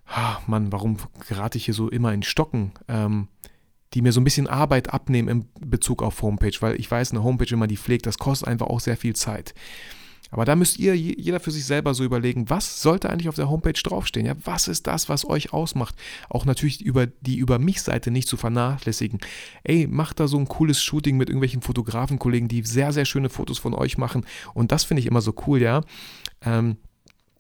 ah, 0.06 0.38
Mann, 0.48 0.72
warum 0.72 0.98
gerate 1.28 1.58
ich 1.58 1.66
hier 1.66 1.74
so 1.74 1.90
immer 1.90 2.14
in 2.14 2.24
Stocken? 2.24 2.74
Ähm, 2.88 3.28
die 3.96 4.04
mir 4.04 4.12
so 4.12 4.22
ein 4.22 4.24
bisschen 4.24 4.48
Arbeit 4.48 4.94
abnehmen 4.94 5.30
in 5.30 5.50
Bezug 5.68 6.04
auf 6.04 6.22
Homepage, 6.22 6.54
weil 6.60 6.80
ich 6.80 6.90
weiß, 6.90 7.12
eine 7.12 7.24
Homepage, 7.24 7.50
wenn 7.50 7.60
man 7.60 7.70
die 7.70 7.78
pflegt, 7.78 8.06
das 8.06 8.20
kostet 8.20 8.48
einfach 8.48 8.68
auch 8.68 8.80
sehr 8.80 8.98
viel 8.98 9.16
Zeit. 9.16 9.56
Aber 10.32 10.46
da 10.46 10.56
müsst 10.56 10.80
ihr 10.80 10.96
jeder 10.96 11.40
für 11.40 11.52
sich 11.52 11.66
selber 11.66 11.94
so 11.94 12.04
überlegen, 12.04 12.50
was 12.50 12.82
sollte 12.82 13.10
eigentlich 13.10 13.30
auf 13.30 13.36
der 13.36 13.50
Homepage 13.50 13.74
draufstehen? 13.74 14.26
Ja, 14.26 14.36
was 14.44 14.68
ist 14.68 14.88
das, 14.88 15.10
was 15.10 15.26
euch 15.26 15.54
ausmacht? 15.54 15.96
Auch 16.30 16.46
natürlich 16.46 16.82
über 16.82 17.08
die 17.08 17.38
über 17.38 17.60
mich 17.60 17.82
Seite 17.82 18.12
nicht 18.12 18.28
zu 18.28 18.38
vernachlässigen. 18.38 19.20
Ey, 19.64 19.88
macht 19.88 20.20
da 20.20 20.28
so 20.28 20.38
ein 20.38 20.48
cooles 20.48 20.82
Shooting 20.82 21.18
mit 21.18 21.30
irgendwelchen 21.30 21.62
Fotografenkollegen, 21.62 22.48
die 22.48 22.64
sehr 22.64 22.94
sehr 22.94 23.06
schöne 23.06 23.30
Fotos 23.30 23.58
von 23.58 23.74
euch 23.74 23.98
machen 23.98 24.26
und 24.54 24.72
das 24.72 24.84
finde 24.84 25.02
ich 25.02 25.08
immer 25.08 25.22
so 25.22 25.34
cool, 25.48 25.62
ja. 25.62 25.82
Ähm, 26.42 26.78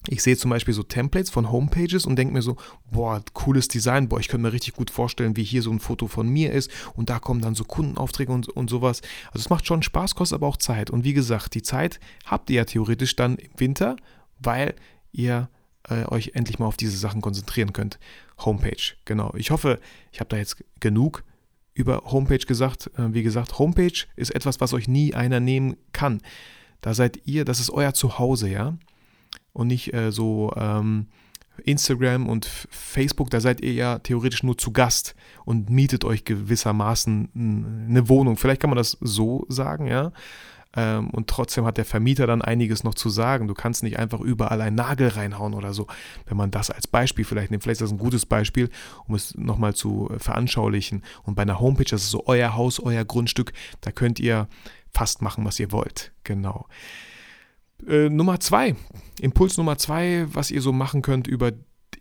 ich 0.08 0.24
sehe 0.24 0.38
zum 0.38 0.50
Beispiel 0.50 0.74
so 0.74 0.84
Templates 0.84 1.30
von 1.30 1.52
Homepages 1.52 2.06
und 2.06 2.16
denke 2.16 2.34
mir 2.34 2.42
so, 2.42 2.56
boah, 2.90 3.22
cooles 3.34 3.68
Design, 3.68 4.08
boah, 4.08 4.20
ich 4.20 4.30
könnte 4.30 4.44
mir 4.44 4.54
richtig 4.54 4.74
gut 4.74 4.90
vorstellen, 4.90 5.36
wie 5.36 5.44
hier 5.44 5.62
so 5.62 5.72
ein 5.72 5.80
Foto 5.80 6.08
von 6.08 6.30
mir 6.30 6.54
ist 6.54 6.72
und 6.96 7.10
da 7.10 7.20
kommen 7.20 7.42
dann 7.42 7.56
so 7.56 7.66
Kundenaufträge 7.66 8.32
und, 8.32 8.48
und 8.48 8.70
sowas. 8.70 9.02
Also 9.28 9.40
es 9.40 9.50
macht 9.50 9.68
schon 9.68 9.84
Spaß, 9.84 10.16
kostet 10.16 10.38
aber 10.38 10.48
auch 10.48 10.58
Zeit. 10.58 10.90
Und 10.90 11.04
wie 11.04 11.14
gesagt, 11.14 11.54
die 11.54 11.62
Zeit 11.62 12.00
habt 12.26 12.50
ihr 12.50 12.58
ja 12.58 12.66
theoretisch 12.66 13.16
dann 13.16 13.36
im 13.36 13.52
Winter, 13.58 13.98
weil 14.40 14.76
ihr 15.12 15.50
äh, 15.90 16.06
euch 16.06 16.32
endlich 16.34 16.60
mal 16.60 16.68
auf 16.68 16.78
diese 16.78 16.98
Sachen 16.98 17.22
konzentrieren 17.22 17.74
könnt. 17.74 18.00
Homepage, 18.40 18.94
genau. 19.04 19.34
Ich 19.36 19.52
hoffe, 19.52 19.80
ich 20.12 20.22
habe 20.22 20.30
da 20.30 20.38
jetzt 20.38 20.64
genug 20.80 21.24
über 21.74 22.04
Homepage 22.06 22.38
gesagt. 22.38 22.90
Äh, 22.98 23.14
wie 23.14 23.24
gesagt, 23.24 23.60
Homepage 23.60 24.06
ist 24.16 24.34
etwas, 24.34 24.62
was 24.62 24.74
euch 24.74 24.88
nie 24.88 25.14
einer 25.14 25.42
nehmen 25.42 25.76
kann. 25.92 26.22
Da 26.80 26.94
seid 26.94 27.20
ihr, 27.26 27.44
das 27.44 27.60
ist 27.60 27.70
euer 27.70 27.94
Zuhause, 27.94 28.48
ja 28.48 28.78
und 29.60 29.68
nicht 29.68 29.94
äh, 29.94 30.12
so 30.12 30.54
ähm, 30.56 31.08
Instagram 31.66 32.30
und 32.30 32.46
Facebook, 32.46 33.30
da 33.30 33.42
seid 33.42 33.62
ihr 33.62 33.74
ja 33.74 34.00
theoretisch 34.00 34.42
nur 34.42 34.58
zu 34.58 34.72
Gast 34.72 35.16
und 35.44 35.70
mietet 35.70 36.06
euch 36.06 36.24
gewissermaßen 36.24 37.86
eine 37.90 38.08
Wohnung. 38.08 38.38
Vielleicht 38.38 38.62
kann 38.62 38.70
man 38.70 38.78
das 38.78 38.98
so 39.02 39.46
sagen, 39.50 39.88
ja. 39.88 40.14
Ähm, 40.76 41.10
und 41.10 41.28
trotzdem 41.28 41.66
hat 41.66 41.78
der 41.78 41.84
Vermieter 41.84 42.26
dann 42.26 42.42
einiges 42.42 42.86
noch 42.86 42.94
zu 42.94 43.10
sagen. 43.10 43.48
Du 43.48 43.54
kannst 43.54 43.84
nicht 43.84 44.00
einfach 44.00 44.22
überall 44.22 44.62
einen 44.62 44.78
Nagel 44.78 45.10
reinhauen 45.10 45.54
oder 45.54 45.74
so. 45.74 45.88
Wenn 46.26 46.38
man 46.38 46.52
das 46.52 46.70
als 46.70 46.88
Beispiel 46.88 47.26
vielleicht 47.26 47.52
nimmt, 47.52 47.64
vielleicht 47.64 47.82
ist 47.82 47.88
das 47.88 47.92
ein 47.92 47.98
gutes 47.98 48.26
Beispiel, 48.26 48.70
um 49.08 49.16
es 49.16 49.36
nochmal 49.36 49.74
zu 49.74 50.10
veranschaulichen. 50.20 51.04
Und 51.24 51.36
bei 51.36 51.42
einer 51.42 51.60
Homepage, 51.60 51.90
das 51.90 52.04
ist 52.04 52.12
so 52.12 52.24
euer 52.28 52.56
Haus, 52.56 52.80
euer 52.80 53.04
Grundstück, 53.04 53.52
da 53.82 53.92
könnt 53.92 54.20
ihr 54.20 54.48
fast 54.94 55.22
machen, 55.22 55.44
was 55.44 55.60
ihr 55.60 55.74
wollt. 55.74 56.14
Genau. 56.24 56.68
Äh, 57.88 58.10
Nummer 58.10 58.40
zwei, 58.40 58.76
Impuls 59.22 59.58
Nummer 59.58 59.78
zwei, 59.78 60.28
was 60.32 60.52
ihr 60.52 60.62
so 60.62 60.72
machen 60.72 61.02
könnt 61.02 61.28
über 61.28 61.52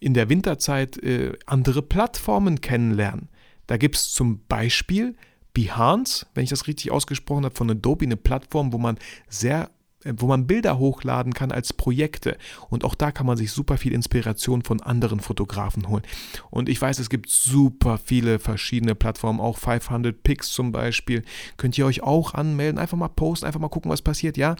in 0.00 0.14
der 0.14 0.28
Winterzeit 0.28 1.02
äh, 1.02 1.32
andere 1.46 1.82
Plattformen 1.82 2.60
kennenlernen. 2.60 3.28
Da 3.66 3.76
gibt 3.76 3.96
es 3.96 4.12
zum 4.12 4.40
Beispiel 4.46 5.16
Behance, 5.54 6.26
wenn 6.34 6.44
ich 6.44 6.50
das 6.50 6.66
richtig 6.66 6.90
ausgesprochen 6.90 7.44
habe, 7.44 7.54
von 7.54 7.70
Adobe, 7.70 8.04
eine 8.04 8.16
Plattform, 8.16 8.72
wo 8.72 8.78
man 8.78 8.98
sehr 9.28 9.70
wo 10.04 10.26
man 10.26 10.46
Bilder 10.46 10.78
hochladen 10.78 11.34
kann 11.34 11.50
als 11.50 11.72
Projekte. 11.72 12.36
Und 12.70 12.84
auch 12.84 12.94
da 12.94 13.10
kann 13.10 13.26
man 13.26 13.36
sich 13.36 13.50
super 13.50 13.76
viel 13.76 13.92
Inspiration 13.92 14.62
von 14.62 14.80
anderen 14.80 15.20
Fotografen 15.20 15.88
holen. 15.88 16.04
Und 16.50 16.68
ich 16.68 16.80
weiß, 16.80 16.98
es 16.98 17.10
gibt 17.10 17.28
super 17.28 17.98
viele 17.98 18.38
verschiedene 18.38 18.94
Plattformen, 18.94 19.40
auch 19.40 19.58
500 19.58 20.22
Pix 20.22 20.50
zum 20.52 20.72
Beispiel. 20.72 21.24
Könnt 21.56 21.76
ihr 21.78 21.86
euch 21.86 22.02
auch 22.02 22.34
anmelden, 22.34 22.78
einfach 22.78 22.96
mal 22.96 23.08
posten, 23.08 23.46
einfach 23.46 23.60
mal 23.60 23.68
gucken, 23.68 23.90
was 23.90 24.02
passiert. 24.02 24.36
Ja, 24.36 24.56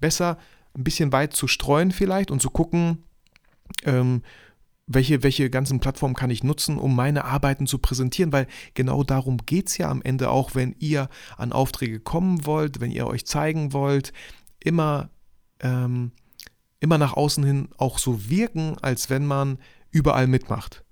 besser 0.00 0.38
ein 0.74 0.84
bisschen 0.84 1.12
weit 1.12 1.34
zu 1.34 1.48
streuen 1.48 1.90
vielleicht 1.90 2.30
und 2.30 2.40
zu 2.40 2.50
gucken, 2.50 3.04
ähm, 3.84 4.22
welche, 4.92 5.22
welche 5.22 5.50
ganzen 5.50 5.78
Plattformen 5.78 6.14
kann 6.16 6.30
ich 6.30 6.42
nutzen, 6.42 6.76
um 6.76 6.96
meine 6.96 7.24
Arbeiten 7.24 7.68
zu 7.68 7.78
präsentieren, 7.78 8.32
weil 8.32 8.48
genau 8.74 9.04
darum 9.04 9.38
geht 9.38 9.68
es 9.68 9.78
ja 9.78 9.88
am 9.88 10.02
Ende 10.02 10.30
auch, 10.30 10.56
wenn 10.56 10.74
ihr 10.80 11.08
an 11.36 11.52
Aufträge 11.52 12.00
kommen 12.00 12.44
wollt, 12.44 12.80
wenn 12.80 12.90
ihr 12.90 13.06
euch 13.06 13.24
zeigen 13.24 13.72
wollt, 13.72 14.12
immer, 14.60 15.10
ähm, 15.60 16.12
immer 16.78 16.98
nach 16.98 17.14
außen 17.14 17.44
hin 17.44 17.68
auch 17.76 17.98
so 17.98 18.28
wirken, 18.28 18.78
als 18.78 19.10
wenn 19.10 19.26
man 19.26 19.58
überall 19.90 20.26
mitmacht. 20.26 20.84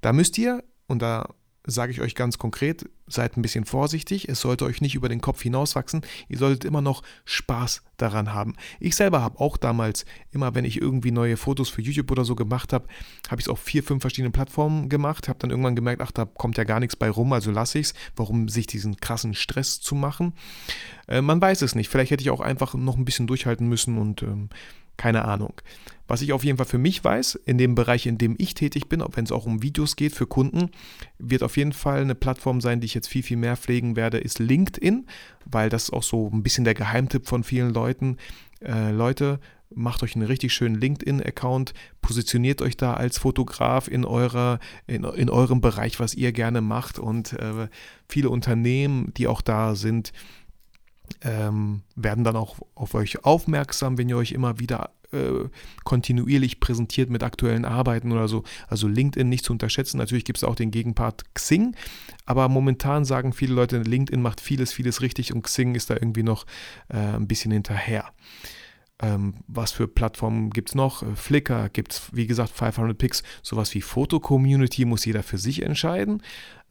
Da 0.00 0.12
müsst 0.12 0.38
ihr, 0.38 0.64
und 0.86 1.02
da 1.02 1.34
sage 1.66 1.92
ich 1.92 2.00
euch 2.00 2.14
ganz 2.14 2.38
konkret, 2.38 2.88
seid 3.10 3.36
ein 3.36 3.42
bisschen 3.42 3.64
vorsichtig, 3.64 4.28
es 4.28 4.40
sollte 4.40 4.64
euch 4.64 4.80
nicht 4.80 4.94
über 4.94 5.08
den 5.08 5.20
Kopf 5.20 5.42
hinauswachsen, 5.42 6.02
ihr 6.28 6.38
solltet 6.38 6.64
immer 6.64 6.80
noch 6.80 7.02
Spaß 7.24 7.82
daran 7.96 8.32
haben. 8.32 8.54
Ich 8.78 8.96
selber 8.96 9.20
habe 9.20 9.40
auch 9.40 9.56
damals, 9.56 10.04
immer 10.32 10.54
wenn 10.54 10.64
ich 10.64 10.80
irgendwie 10.80 11.10
neue 11.10 11.36
Fotos 11.36 11.68
für 11.68 11.82
YouTube 11.82 12.10
oder 12.10 12.24
so 12.24 12.34
gemacht 12.34 12.72
habe, 12.72 12.86
habe 13.28 13.40
ich 13.40 13.46
es 13.46 13.48
auf 13.48 13.60
vier, 13.60 13.82
fünf 13.82 14.00
verschiedenen 14.00 14.32
Plattformen 14.32 14.88
gemacht, 14.88 15.28
habe 15.28 15.38
dann 15.38 15.50
irgendwann 15.50 15.76
gemerkt, 15.76 16.02
ach, 16.02 16.12
da 16.12 16.24
kommt 16.24 16.56
ja 16.56 16.64
gar 16.64 16.80
nichts 16.80 16.96
bei 16.96 17.10
rum, 17.10 17.32
also 17.32 17.50
lasse 17.50 17.78
ich 17.78 17.88
es, 17.88 17.94
warum 18.16 18.48
sich 18.48 18.66
diesen 18.66 18.96
krassen 18.96 19.34
Stress 19.34 19.80
zu 19.80 19.94
machen. 19.94 20.32
Äh, 21.08 21.20
man 21.20 21.40
weiß 21.40 21.62
es 21.62 21.74
nicht, 21.74 21.88
vielleicht 21.88 22.10
hätte 22.10 22.22
ich 22.22 22.30
auch 22.30 22.40
einfach 22.40 22.74
noch 22.74 22.96
ein 22.96 23.04
bisschen 23.04 23.26
durchhalten 23.26 23.68
müssen 23.68 23.98
und 23.98 24.22
ähm, 24.22 24.48
keine 25.00 25.24
Ahnung. 25.24 25.54
Was 26.08 26.20
ich 26.20 26.34
auf 26.34 26.44
jeden 26.44 26.58
Fall 26.58 26.66
für 26.66 26.76
mich 26.76 27.02
weiß, 27.02 27.36
in 27.46 27.56
dem 27.56 27.74
Bereich, 27.74 28.04
in 28.04 28.18
dem 28.18 28.34
ich 28.36 28.52
tätig 28.52 28.88
bin, 28.88 29.00
auch 29.00 29.12
wenn 29.14 29.24
es 29.24 29.32
auch 29.32 29.46
um 29.46 29.62
Videos 29.62 29.96
geht 29.96 30.14
für 30.14 30.26
Kunden, 30.26 30.70
wird 31.18 31.42
auf 31.42 31.56
jeden 31.56 31.72
Fall 31.72 32.02
eine 32.02 32.14
Plattform 32.14 32.60
sein, 32.60 32.80
die 32.80 32.86
ich 32.86 32.94
jetzt 33.00 33.08
viel, 33.08 33.22
viel 33.22 33.36
mehr 33.36 33.56
pflegen 33.56 33.96
werde, 33.96 34.18
ist 34.18 34.38
LinkedIn, 34.38 35.06
weil 35.44 35.68
das 35.68 35.84
ist 35.84 35.92
auch 35.92 36.02
so 36.02 36.30
ein 36.32 36.42
bisschen 36.42 36.64
der 36.64 36.74
Geheimtipp 36.74 37.26
von 37.26 37.44
vielen 37.44 37.72
Leuten. 37.72 38.16
Äh, 38.62 38.92
Leute, 38.92 39.40
macht 39.72 40.02
euch 40.02 40.16
einen 40.16 40.26
richtig 40.26 40.52
schönen 40.52 40.74
LinkedIn-Account, 40.74 41.74
positioniert 42.02 42.60
euch 42.60 42.76
da 42.76 42.94
als 42.94 43.18
Fotograf 43.18 43.88
in, 43.88 44.04
eurer, 44.04 44.58
in, 44.86 45.04
in 45.04 45.30
eurem 45.30 45.60
Bereich, 45.60 46.00
was 46.00 46.14
ihr 46.14 46.32
gerne 46.32 46.60
macht 46.60 46.98
und 46.98 47.32
äh, 47.34 47.68
viele 48.08 48.30
Unternehmen, 48.30 49.14
die 49.14 49.28
auch 49.28 49.40
da 49.40 49.74
sind, 49.74 50.12
ähm, 51.22 51.82
werden 51.96 52.24
dann 52.24 52.36
auch 52.36 52.56
auf 52.74 52.94
euch 52.94 53.24
aufmerksam, 53.24 53.98
wenn 53.98 54.08
ihr 54.08 54.16
euch 54.16 54.32
immer 54.32 54.58
wieder 54.58 54.90
äh, 55.12 55.48
kontinuierlich 55.84 56.60
präsentiert 56.60 57.10
mit 57.10 57.24
aktuellen 57.24 57.64
Arbeiten 57.64 58.12
oder 58.12 58.28
so. 58.28 58.44
Also 58.68 58.86
LinkedIn 58.86 59.28
nicht 59.28 59.44
zu 59.44 59.52
unterschätzen. 59.52 59.98
Natürlich 59.98 60.24
gibt 60.24 60.38
es 60.38 60.44
auch 60.44 60.54
den 60.54 60.70
Gegenpart 60.70 61.24
Xing, 61.34 61.74
aber 62.30 62.48
momentan 62.48 63.04
sagen 63.04 63.32
viele 63.32 63.54
Leute, 63.54 63.78
LinkedIn 63.78 64.22
macht 64.22 64.40
vieles, 64.40 64.72
vieles 64.72 65.00
richtig 65.02 65.34
und 65.34 65.42
Xing 65.42 65.74
ist 65.74 65.90
da 65.90 65.94
irgendwie 65.94 66.22
noch 66.22 66.46
äh, 66.88 66.96
ein 66.96 67.26
bisschen 67.26 67.50
hinterher. 67.50 68.04
Ähm, 69.02 69.34
was 69.48 69.72
für 69.72 69.88
Plattformen 69.88 70.50
gibt 70.50 70.68
es 70.68 70.74
noch? 70.76 71.02
Äh, 71.02 71.16
Flickr 71.16 71.70
gibt 71.70 71.90
es, 71.90 72.02
wie 72.12 72.28
gesagt, 72.28 72.50
500 72.50 72.96
Pix. 72.96 73.24
Sowas 73.42 73.74
wie 73.74 73.80
Foto-Community 73.80 74.84
muss 74.84 75.04
jeder 75.04 75.24
für 75.24 75.38
sich 75.38 75.62
entscheiden. 75.62 76.22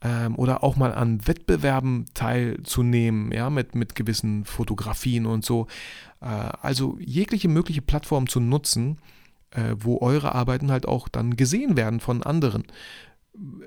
Ähm, 0.02 0.38
oder 0.38 0.64
auch 0.64 0.78
mal 0.78 0.94
an 0.94 1.28
Wettbewerben 1.28 2.06
teilzunehmen, 2.14 3.34
ja, 3.34 3.50
mit, 3.50 3.76
mit 3.76 3.96
gewissen 3.96 4.46
Fotografien 4.46 5.26
und 5.26 5.44
so. 5.44 5.68
Äh, 6.22 6.28
also 6.28 6.98
jegliche 7.02 7.50
mögliche 7.50 7.82
Plattform 7.82 8.30
zu 8.30 8.40
nutzen, 8.40 8.98
äh, 9.52 9.76
wo 9.78 10.00
eure 10.00 10.34
Arbeiten 10.36 10.72
halt 10.72 10.88
auch 10.88 11.10
dann 11.10 11.36
gesehen 11.36 11.76
werden 11.76 12.00
von 12.00 12.24
anderen. 12.24 12.64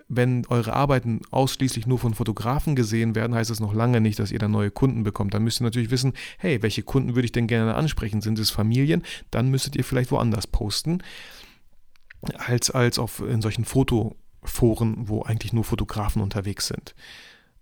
Wenn 0.09 0.45
eure 0.47 0.73
Arbeiten 0.73 1.21
ausschließlich 1.31 1.87
nur 1.87 1.99
von 1.99 2.15
Fotografen 2.15 2.77
gesehen 2.77 3.15
werden, 3.15 3.35
heißt 3.35 3.51
das 3.51 3.61
noch 3.61 3.75
lange 3.75 4.01
nicht, 4.01 4.19
dass 4.19 4.33
ihr 4.33 4.39
dann 4.39 4.51
neue 4.51 4.71
Kunden 4.71 5.03
bekommt. 5.03 5.35
Dann 5.35 5.45
müsst 5.45 5.61
ihr 5.61 5.65
natürlich 5.65 5.91
wissen, 5.91 6.13
hey, 6.39 6.63
welche 6.63 6.83
Kunden 6.83 7.15
würde 7.15 7.27
ich 7.27 7.33
denn 7.33 7.47
gerne 7.47 7.75
ansprechen? 7.75 8.21
Sind 8.21 8.39
es 8.39 8.51
Familien? 8.51 9.03
Dann 9.31 9.49
müsstet 9.49 9.77
ihr 9.77 9.85
vielleicht 9.85 10.11
woanders 10.11 10.47
posten, 10.47 11.03
als, 12.37 12.71
als 12.71 12.99
auf, 12.99 13.21
in 13.21 13.41
solchen 13.41 13.65
Fotoforen, 13.65 15.09
wo 15.09 15.23
eigentlich 15.23 15.53
nur 15.53 15.65
Fotografen 15.65 16.23
unterwegs 16.23 16.67
sind. 16.67 16.95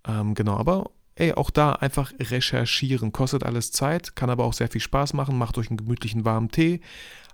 Ähm, 0.07 0.33
genau, 0.33 0.57
aber 0.57 0.89
ey, 1.15 1.33
auch 1.33 1.49
da 1.49 1.73
einfach 1.73 2.11
recherchieren. 2.19 3.11
Kostet 3.11 3.43
alles 3.43 3.71
Zeit, 3.71 4.15
kann 4.15 4.29
aber 4.29 4.45
auch 4.45 4.53
sehr 4.53 4.69
viel 4.69 4.81
Spaß 4.81 5.13
machen. 5.13 5.37
Macht 5.37 5.57
euch 5.57 5.69
einen 5.69 5.77
gemütlichen 5.77 6.25
warmen 6.25 6.49
Tee. 6.49 6.81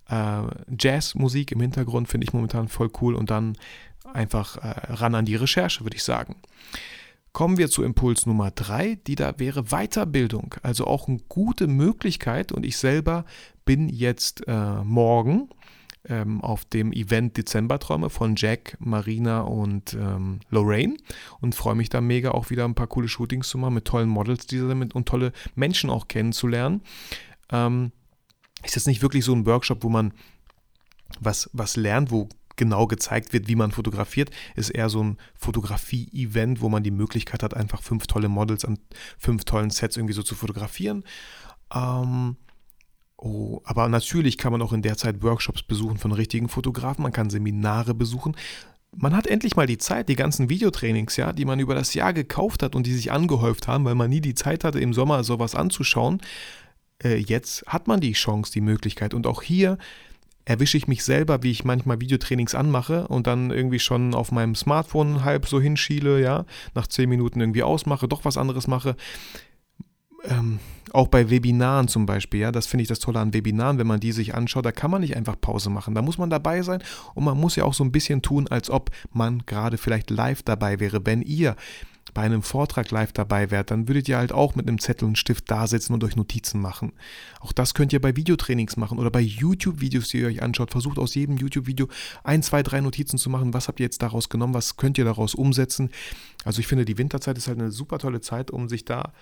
Äh, 0.10 0.44
Jazzmusik 0.80 1.52
im 1.52 1.62
Hintergrund 1.62 2.08
finde 2.08 2.26
ich 2.26 2.34
momentan 2.34 2.68
voll 2.68 2.90
cool 3.02 3.16
und 3.16 3.30
dann 3.30 3.58
einfach 4.14 4.58
äh, 4.58 4.94
ran 4.94 5.16
an 5.16 5.26
die 5.26 5.36
Recherche, 5.36 5.84
würde 5.84 5.98
ich 5.98 6.04
sagen. 6.04 6.36
Kommen 7.34 7.58
wir 7.58 7.70
zu 7.70 7.84
Impuls 7.84 8.26
Nummer 8.26 8.52
drei, 8.52 8.98
die 9.06 9.16
da 9.16 9.38
wäre 9.38 9.66
Weiterbildung. 9.66 10.56
Also 10.64 10.88
auch 10.88 11.08
eine 11.08 11.20
gute 11.30 11.68
Möglichkeit 11.68 12.52
und 12.52 12.66
ich 12.66 12.78
selber 12.78 13.26
bin 13.64 13.90
jetzt 13.90 14.48
äh, 14.48 14.84
morgen 14.84 15.50
ähm, 16.10 16.42
auf 16.42 16.66
dem 16.66 16.92
Event 16.94 17.38
Dezemberträume 17.38 18.10
von 18.10 18.36
Jack, 18.36 18.78
Marina 18.80 19.42
und 19.42 19.94
ähm, 19.94 20.40
Lorraine 20.50 20.98
und 21.40 21.54
freue 21.54 21.76
mich 21.76 21.90
da 21.90 22.02
mega 22.02 22.32
auch 22.32 22.50
wieder 22.50 22.66
ein 22.66 22.76
paar 22.76 22.88
coole 22.88 23.08
Shootings 23.08 23.50
zu 23.50 23.58
machen 23.58 23.76
mit 23.76 23.86
tollen 23.86 24.10
Models 24.10 24.48
die 24.48 24.60
und 24.60 25.06
tolle 25.06 25.32
Menschen 25.56 25.90
auch 25.90 26.08
kennenzulernen. 26.08 26.82
Ähm, 27.52 27.92
ist 28.64 28.76
jetzt 28.76 28.88
nicht 28.88 29.02
wirklich 29.02 29.26
so 29.26 29.34
ein 29.34 29.46
Workshop, 29.46 29.84
wo 29.84 29.90
man 29.90 30.14
was, 31.20 31.50
was 31.54 31.76
lernt, 31.76 32.12
wo 32.12 32.30
genau 32.58 32.88
gezeigt 32.88 33.32
wird, 33.32 33.48
wie 33.48 33.56
man 33.56 33.72
fotografiert, 33.72 34.32
ist 34.56 34.70
eher 34.70 34.90
so 34.90 35.04
ein 35.04 35.18
Fotografie-Event, 35.36 36.60
wo 36.60 36.70
man 36.70 36.84
die 36.84 36.92
Möglichkeit 36.92 37.44
hat, 37.44 37.54
einfach 37.54 37.82
fünf 37.82 38.08
tolle 38.08 38.28
Models 38.28 38.66
an 38.66 38.80
fünf 39.18 39.46
tollen 39.46 39.70
Sets 39.70 39.96
irgendwie 39.96 40.16
so 40.16 40.24
zu 40.24 40.36
fotografieren. 40.36 41.04
Ähm, 41.74 42.36
oh, 43.16 43.62
aber 43.64 43.88
natürlich 43.88 44.38
kann 44.38 44.52
man 44.52 44.62
auch 44.62 44.74
in 44.74 44.82
der 44.82 44.98
Zeit 44.98 45.22
Workshops 45.22 45.64
besuchen 45.64 45.98
von 45.98 46.12
richtigen 46.12 46.50
Fotografen, 46.50 47.04
man 47.04 47.14
kann 47.14 47.30
Seminare 47.30 47.94
besuchen. 47.94 48.36
Man 48.96 49.16
hat 49.16 49.28
endlich 49.28 49.56
mal 49.56 49.68
die 49.68 49.78
Zeit, 49.78 50.10
die 50.10 50.16
ganzen 50.16 50.50
Videotrainings, 50.50 51.18
ja, 51.18 51.34
die 51.34 51.46
man 51.46 51.60
über 51.60 51.76
das 51.76 51.94
Jahr 51.94 52.14
gekauft 52.14 52.64
hat 52.64 52.76
und 52.76 52.88
die 52.88 52.94
sich 52.94 53.12
angehäuft 53.12 53.68
haben, 53.68 53.86
weil 53.86 53.96
man 53.96 54.10
nie 54.10 54.22
die 54.22 54.34
Zeit 54.34 54.64
hatte, 54.64 54.80
im 54.80 54.94
Sommer 54.94 55.24
sowas 55.24 55.54
anzuschauen. 55.54 56.20
Äh, 57.04 57.18
jetzt 57.18 57.66
hat 57.68 57.88
man 57.88 58.00
die 58.00 58.14
Chance, 58.14 58.52
die 58.52 58.62
Möglichkeit. 58.62 59.14
Und 59.14 59.28
auch 59.28 59.42
hier 59.42 59.78
erwische 60.46 60.78
ich 60.78 60.88
mich 60.88 61.04
selber, 61.04 61.44
wie 61.44 61.52
ich 61.52 61.66
manchmal 61.66 62.00
Videotrainings 62.00 62.56
anmache 62.56 63.08
und 63.10 63.28
dann 63.28 63.52
irgendwie 63.52 63.80
schon 63.80 64.16
auf 64.16 64.32
meinem 64.32 64.56
Smartphone 64.56 65.26
halb 65.26 65.46
so 65.46 65.60
hinschiele, 65.60 66.22
ja, 66.22 66.46
nach 66.74 66.88
zehn 66.88 67.10
Minuten 67.10 67.42
irgendwie 67.42 67.64
ausmache, 67.64 68.08
doch 68.08 68.24
was 68.24 68.38
anderes 68.38 68.68
mache. 68.68 68.96
Ähm, 70.24 70.60
auch 70.94 71.10
bei 71.10 71.30
Webinaren 71.30 71.90
zum 71.90 72.06
Beispiel, 72.06 72.40
ja, 72.40 72.52
das 72.54 72.66
finde 72.66 72.84
ich 72.84 72.88
das 72.88 73.00
Tolle 73.00 73.20
an 73.20 73.34
Webinaren, 73.34 73.78
wenn 73.78 73.88
man 73.88 74.00
die 74.00 74.14
sich 74.14 74.36
anschaut, 74.36 74.66
da 74.66 74.72
kann 74.72 74.90
man 74.90 75.02
nicht 75.02 75.18
einfach 75.18 75.40
Pause 75.40 75.70
machen. 75.70 75.96
Da 75.96 76.02
muss 76.02 76.18
man 76.18 76.30
dabei 76.30 76.62
sein 76.62 76.82
und 77.14 77.26
man 77.26 77.38
muss 77.38 77.58
ja 77.58 77.66
auch 77.66 77.74
so 77.74 77.84
ein 77.84 77.92
bisschen 77.92 78.22
tun, 78.22 78.48
als 78.48 78.70
ob 78.70 78.90
man 79.12 79.46
gerade 79.46 79.78
vielleicht 79.78 80.10
live 80.10 80.44
dabei 80.44 80.80
wäre. 80.80 81.06
Wenn 81.06 81.22
ihr 81.22 81.58
bei 82.18 82.24
einem 82.24 82.42
Vortrag 82.42 82.90
live 82.90 83.14
dabei 83.14 83.52
wärt, 83.52 83.70
dann 83.70 83.88
würdet 83.88 84.10
ihr 84.10 84.18
halt 84.18 84.32
auch 84.32 84.56
mit 84.56 84.68
einem 84.68 84.80
Zettel 84.80 85.08
und 85.08 85.20
Stift 85.20 85.52
da 85.52 85.68
sitzen 85.68 85.94
und 85.94 86.04
euch 86.04 86.16
Notizen 86.16 86.60
machen. 86.60 86.94
Auch 87.40 87.52
das 87.52 87.76
könnt 87.76 87.94
ihr 87.94 88.02
bei 88.02 88.16
Videotrainings 88.16 88.76
machen 88.76 88.98
oder 88.98 89.12
bei 89.12 89.20
YouTube-Videos, 89.20 90.08
die 90.08 90.22
ihr 90.22 90.28
euch 90.28 90.42
anschaut. 90.42 90.72
Versucht 90.72 90.98
aus 90.98 91.14
jedem 91.14 91.38
YouTube-Video 91.38 91.88
ein, 92.24 92.42
zwei, 92.42 92.64
drei 92.64 92.82
Notizen 92.82 93.20
zu 93.20 93.30
machen. 93.30 93.54
Was 93.54 93.68
habt 93.68 93.80
ihr 93.80 93.84
jetzt 93.84 94.02
daraus 94.02 94.30
genommen? 94.30 94.56
Was 94.56 94.78
könnt 94.78 94.98
ihr 94.98 95.06
daraus 95.06 95.36
umsetzen? 95.36 95.92
Also 96.44 96.60
ich 96.60 96.66
finde, 96.66 96.86
die 96.86 96.98
Winterzeit 96.98 97.38
ist 97.38 97.50
halt 97.50 97.60
eine 97.60 97.70
super 97.70 98.00
tolle 98.00 98.20
Zeit, 98.20 98.50
um 98.50 98.68
sich 98.68 98.84
da 98.84 99.14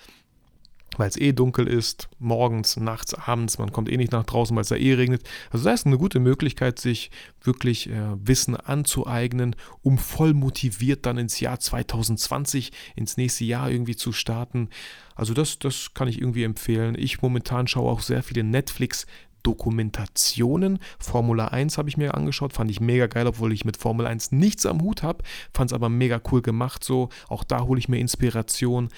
weil 0.97 1.09
es 1.09 1.17
eh 1.17 1.33
dunkel 1.33 1.67
ist, 1.67 2.09
morgens, 2.19 2.77
nachts, 2.77 3.13
abends, 3.13 3.57
man 3.57 3.71
kommt 3.71 3.89
eh 3.89 3.97
nicht 3.97 4.11
nach 4.11 4.23
draußen, 4.23 4.55
weil 4.55 4.61
es 4.61 4.69
da 4.69 4.75
eh 4.75 4.93
regnet. 4.93 5.23
Also 5.51 5.65
da 5.65 5.73
ist 5.73 5.85
eine 5.85 5.97
gute 5.97 6.19
Möglichkeit, 6.19 6.79
sich 6.79 7.11
wirklich 7.41 7.89
äh, 7.89 7.93
Wissen 8.15 8.55
anzueignen, 8.55 9.55
um 9.81 9.97
voll 9.97 10.33
motiviert 10.33 11.05
dann 11.05 11.17
ins 11.17 11.39
Jahr 11.39 11.59
2020, 11.59 12.71
ins 12.95 13.17
nächste 13.17 13.45
Jahr 13.45 13.69
irgendwie 13.69 13.95
zu 13.95 14.11
starten. 14.11 14.69
Also 15.15 15.33
das, 15.33 15.59
das 15.59 15.93
kann 15.93 16.07
ich 16.07 16.19
irgendwie 16.19 16.43
empfehlen. 16.43 16.95
Ich 16.97 17.21
momentan 17.21 17.67
schaue 17.67 17.91
auch 17.91 18.01
sehr 18.01 18.23
viele 18.23 18.43
Netflix 18.43 19.05
Dokumentationen. 19.45 20.79
Formula 20.97 21.49
1 21.49 21.77
habe 21.77 21.87
ich 21.87 21.97
mir 21.97 22.15
angeschaut, 22.15 22.53
fand 22.53 22.71
ich 22.71 22.81
mega 22.81 23.05
geil, 23.05 23.27
obwohl 23.27 23.53
ich 23.53 23.63
mit 23.63 23.77
Formel 23.77 24.07
1 24.07 24.31
nichts 24.31 24.65
am 24.65 24.81
Hut 24.81 25.03
habe, 25.03 25.23
fand 25.53 25.69
es 25.69 25.73
aber 25.75 25.87
mega 25.87 26.19
cool 26.31 26.41
gemacht 26.41 26.83
so. 26.83 27.09
Auch 27.29 27.43
da 27.43 27.61
hole 27.61 27.77
ich 27.77 27.87
mir 27.87 27.99
Inspiration 27.99 28.89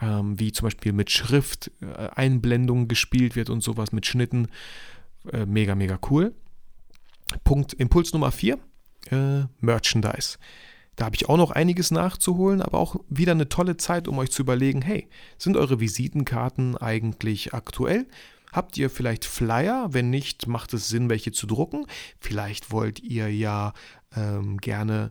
ähm, 0.00 0.38
wie 0.38 0.52
zum 0.52 0.66
Beispiel 0.66 0.92
mit 0.92 1.10
Schrift, 1.10 1.70
äh, 1.80 2.08
Einblendungen 2.14 2.88
gespielt 2.88 3.36
wird 3.36 3.50
und 3.50 3.62
sowas 3.62 3.92
mit 3.92 4.06
Schnitten. 4.06 4.48
Äh, 5.32 5.46
mega, 5.46 5.74
mega 5.74 5.98
cool. 6.10 6.34
Punkt, 7.44 7.72
Impuls 7.74 8.12
Nummer 8.12 8.32
4, 8.32 8.58
äh, 9.10 9.42
Merchandise. 9.60 10.38
Da 10.96 11.06
habe 11.06 11.16
ich 11.16 11.28
auch 11.28 11.36
noch 11.36 11.50
einiges 11.50 11.90
nachzuholen, 11.90 12.60
aber 12.60 12.78
auch 12.78 12.96
wieder 13.08 13.32
eine 13.32 13.48
tolle 13.48 13.76
Zeit, 13.76 14.08
um 14.08 14.18
euch 14.18 14.30
zu 14.30 14.42
überlegen, 14.42 14.82
hey, 14.82 15.08
sind 15.38 15.56
eure 15.56 15.80
Visitenkarten 15.80 16.76
eigentlich 16.76 17.54
aktuell? 17.54 18.06
Habt 18.52 18.76
ihr 18.76 18.90
vielleicht 18.90 19.24
Flyer? 19.24 19.88
Wenn 19.92 20.10
nicht, 20.10 20.46
macht 20.46 20.74
es 20.74 20.88
Sinn, 20.88 21.08
welche 21.08 21.32
zu 21.32 21.46
drucken. 21.46 21.86
Vielleicht 22.18 22.72
wollt 22.72 23.00
ihr 23.00 23.32
ja 23.32 23.72
ähm, 24.16 24.58
gerne 24.58 25.10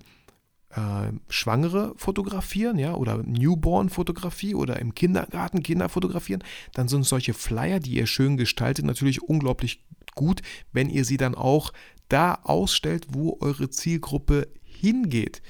äh, 0.75 1.11
Schwangere 1.29 1.93
fotografieren, 1.97 2.77
ja, 2.77 2.93
oder 2.93 3.17
Newborn-Fotografie 3.17 4.55
oder 4.55 4.79
im 4.79 4.93
Kindergarten 4.93 5.63
Kinder 5.63 5.89
fotografieren, 5.89 6.43
dann 6.73 6.87
sind 6.87 7.05
solche 7.05 7.33
Flyer, 7.33 7.79
die 7.79 7.95
ihr 7.95 8.07
schön 8.07 8.37
gestaltet, 8.37 8.85
natürlich 8.85 9.21
unglaublich 9.21 9.83
gut, 10.15 10.41
wenn 10.71 10.89
ihr 10.89 11.05
sie 11.05 11.17
dann 11.17 11.35
auch 11.35 11.73
da 12.07 12.39
ausstellt, 12.43 13.07
wo 13.09 13.37
eure 13.41 13.69
Zielgruppe 13.69 14.47
hingeht 14.63 15.41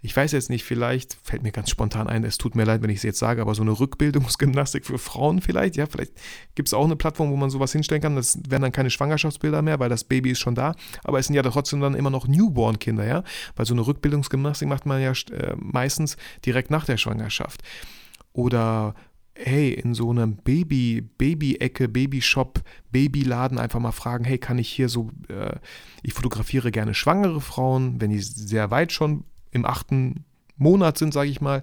ich 0.00 0.16
weiß 0.16 0.30
jetzt 0.32 0.48
nicht, 0.48 0.64
vielleicht 0.64 1.14
fällt 1.22 1.42
mir 1.42 1.50
ganz 1.50 1.70
spontan 1.70 2.06
ein, 2.06 2.22
es 2.22 2.38
tut 2.38 2.54
mir 2.54 2.64
leid, 2.64 2.82
wenn 2.82 2.90
ich 2.90 2.98
es 2.98 3.02
jetzt 3.02 3.18
sage, 3.18 3.42
aber 3.42 3.54
so 3.54 3.62
eine 3.62 3.78
Rückbildungsgymnastik 3.78 4.86
für 4.86 4.98
Frauen 4.98 5.40
vielleicht, 5.40 5.76
ja, 5.76 5.86
vielleicht 5.86 6.12
gibt 6.54 6.68
es 6.68 6.74
auch 6.74 6.84
eine 6.84 6.94
Plattform, 6.94 7.30
wo 7.30 7.36
man 7.36 7.50
sowas 7.50 7.72
hinstellen 7.72 8.00
kann. 8.00 8.14
Das 8.14 8.38
wären 8.48 8.62
dann 8.62 8.72
keine 8.72 8.90
Schwangerschaftsbilder 8.90 9.60
mehr, 9.60 9.80
weil 9.80 9.88
das 9.88 10.04
Baby 10.04 10.30
ist 10.30 10.38
schon 10.38 10.54
da, 10.54 10.74
aber 11.02 11.18
es 11.18 11.26
sind 11.26 11.34
ja 11.34 11.42
trotzdem 11.42 11.80
dann 11.80 11.94
immer 11.94 12.10
noch 12.10 12.28
Newborn-Kinder, 12.28 13.06
ja, 13.06 13.24
weil 13.56 13.66
so 13.66 13.74
eine 13.74 13.86
Rückbildungsgymnastik 13.86 14.68
macht 14.68 14.86
man 14.86 15.02
ja 15.02 15.12
äh, 15.32 15.56
meistens 15.56 16.16
direkt 16.46 16.70
nach 16.70 16.84
der 16.84 16.96
Schwangerschaft. 16.96 17.62
Oder 18.32 18.94
hey, 19.34 19.72
in 19.72 19.94
so 19.94 20.10
einem 20.10 20.36
Baby, 20.36 21.00
Baby-Ecke, 21.00 21.88
Baby-Shop, 21.88 22.60
Babyladen 22.90 23.58
einfach 23.58 23.78
mal 23.78 23.92
fragen, 23.92 24.24
hey, 24.24 24.38
kann 24.38 24.58
ich 24.58 24.68
hier 24.68 24.88
so, 24.88 25.10
äh, 25.28 25.56
ich 26.02 26.12
fotografiere 26.12 26.72
gerne 26.72 26.94
schwangere 26.94 27.40
Frauen, 27.40 28.00
wenn 28.00 28.10
die 28.10 28.20
sehr 28.20 28.70
weit 28.70 28.92
schon 28.92 29.24
im 29.50 29.64
achten 29.64 30.24
Monat 30.56 30.98
sind, 30.98 31.12
sage 31.12 31.30
ich 31.30 31.40
mal, 31.40 31.62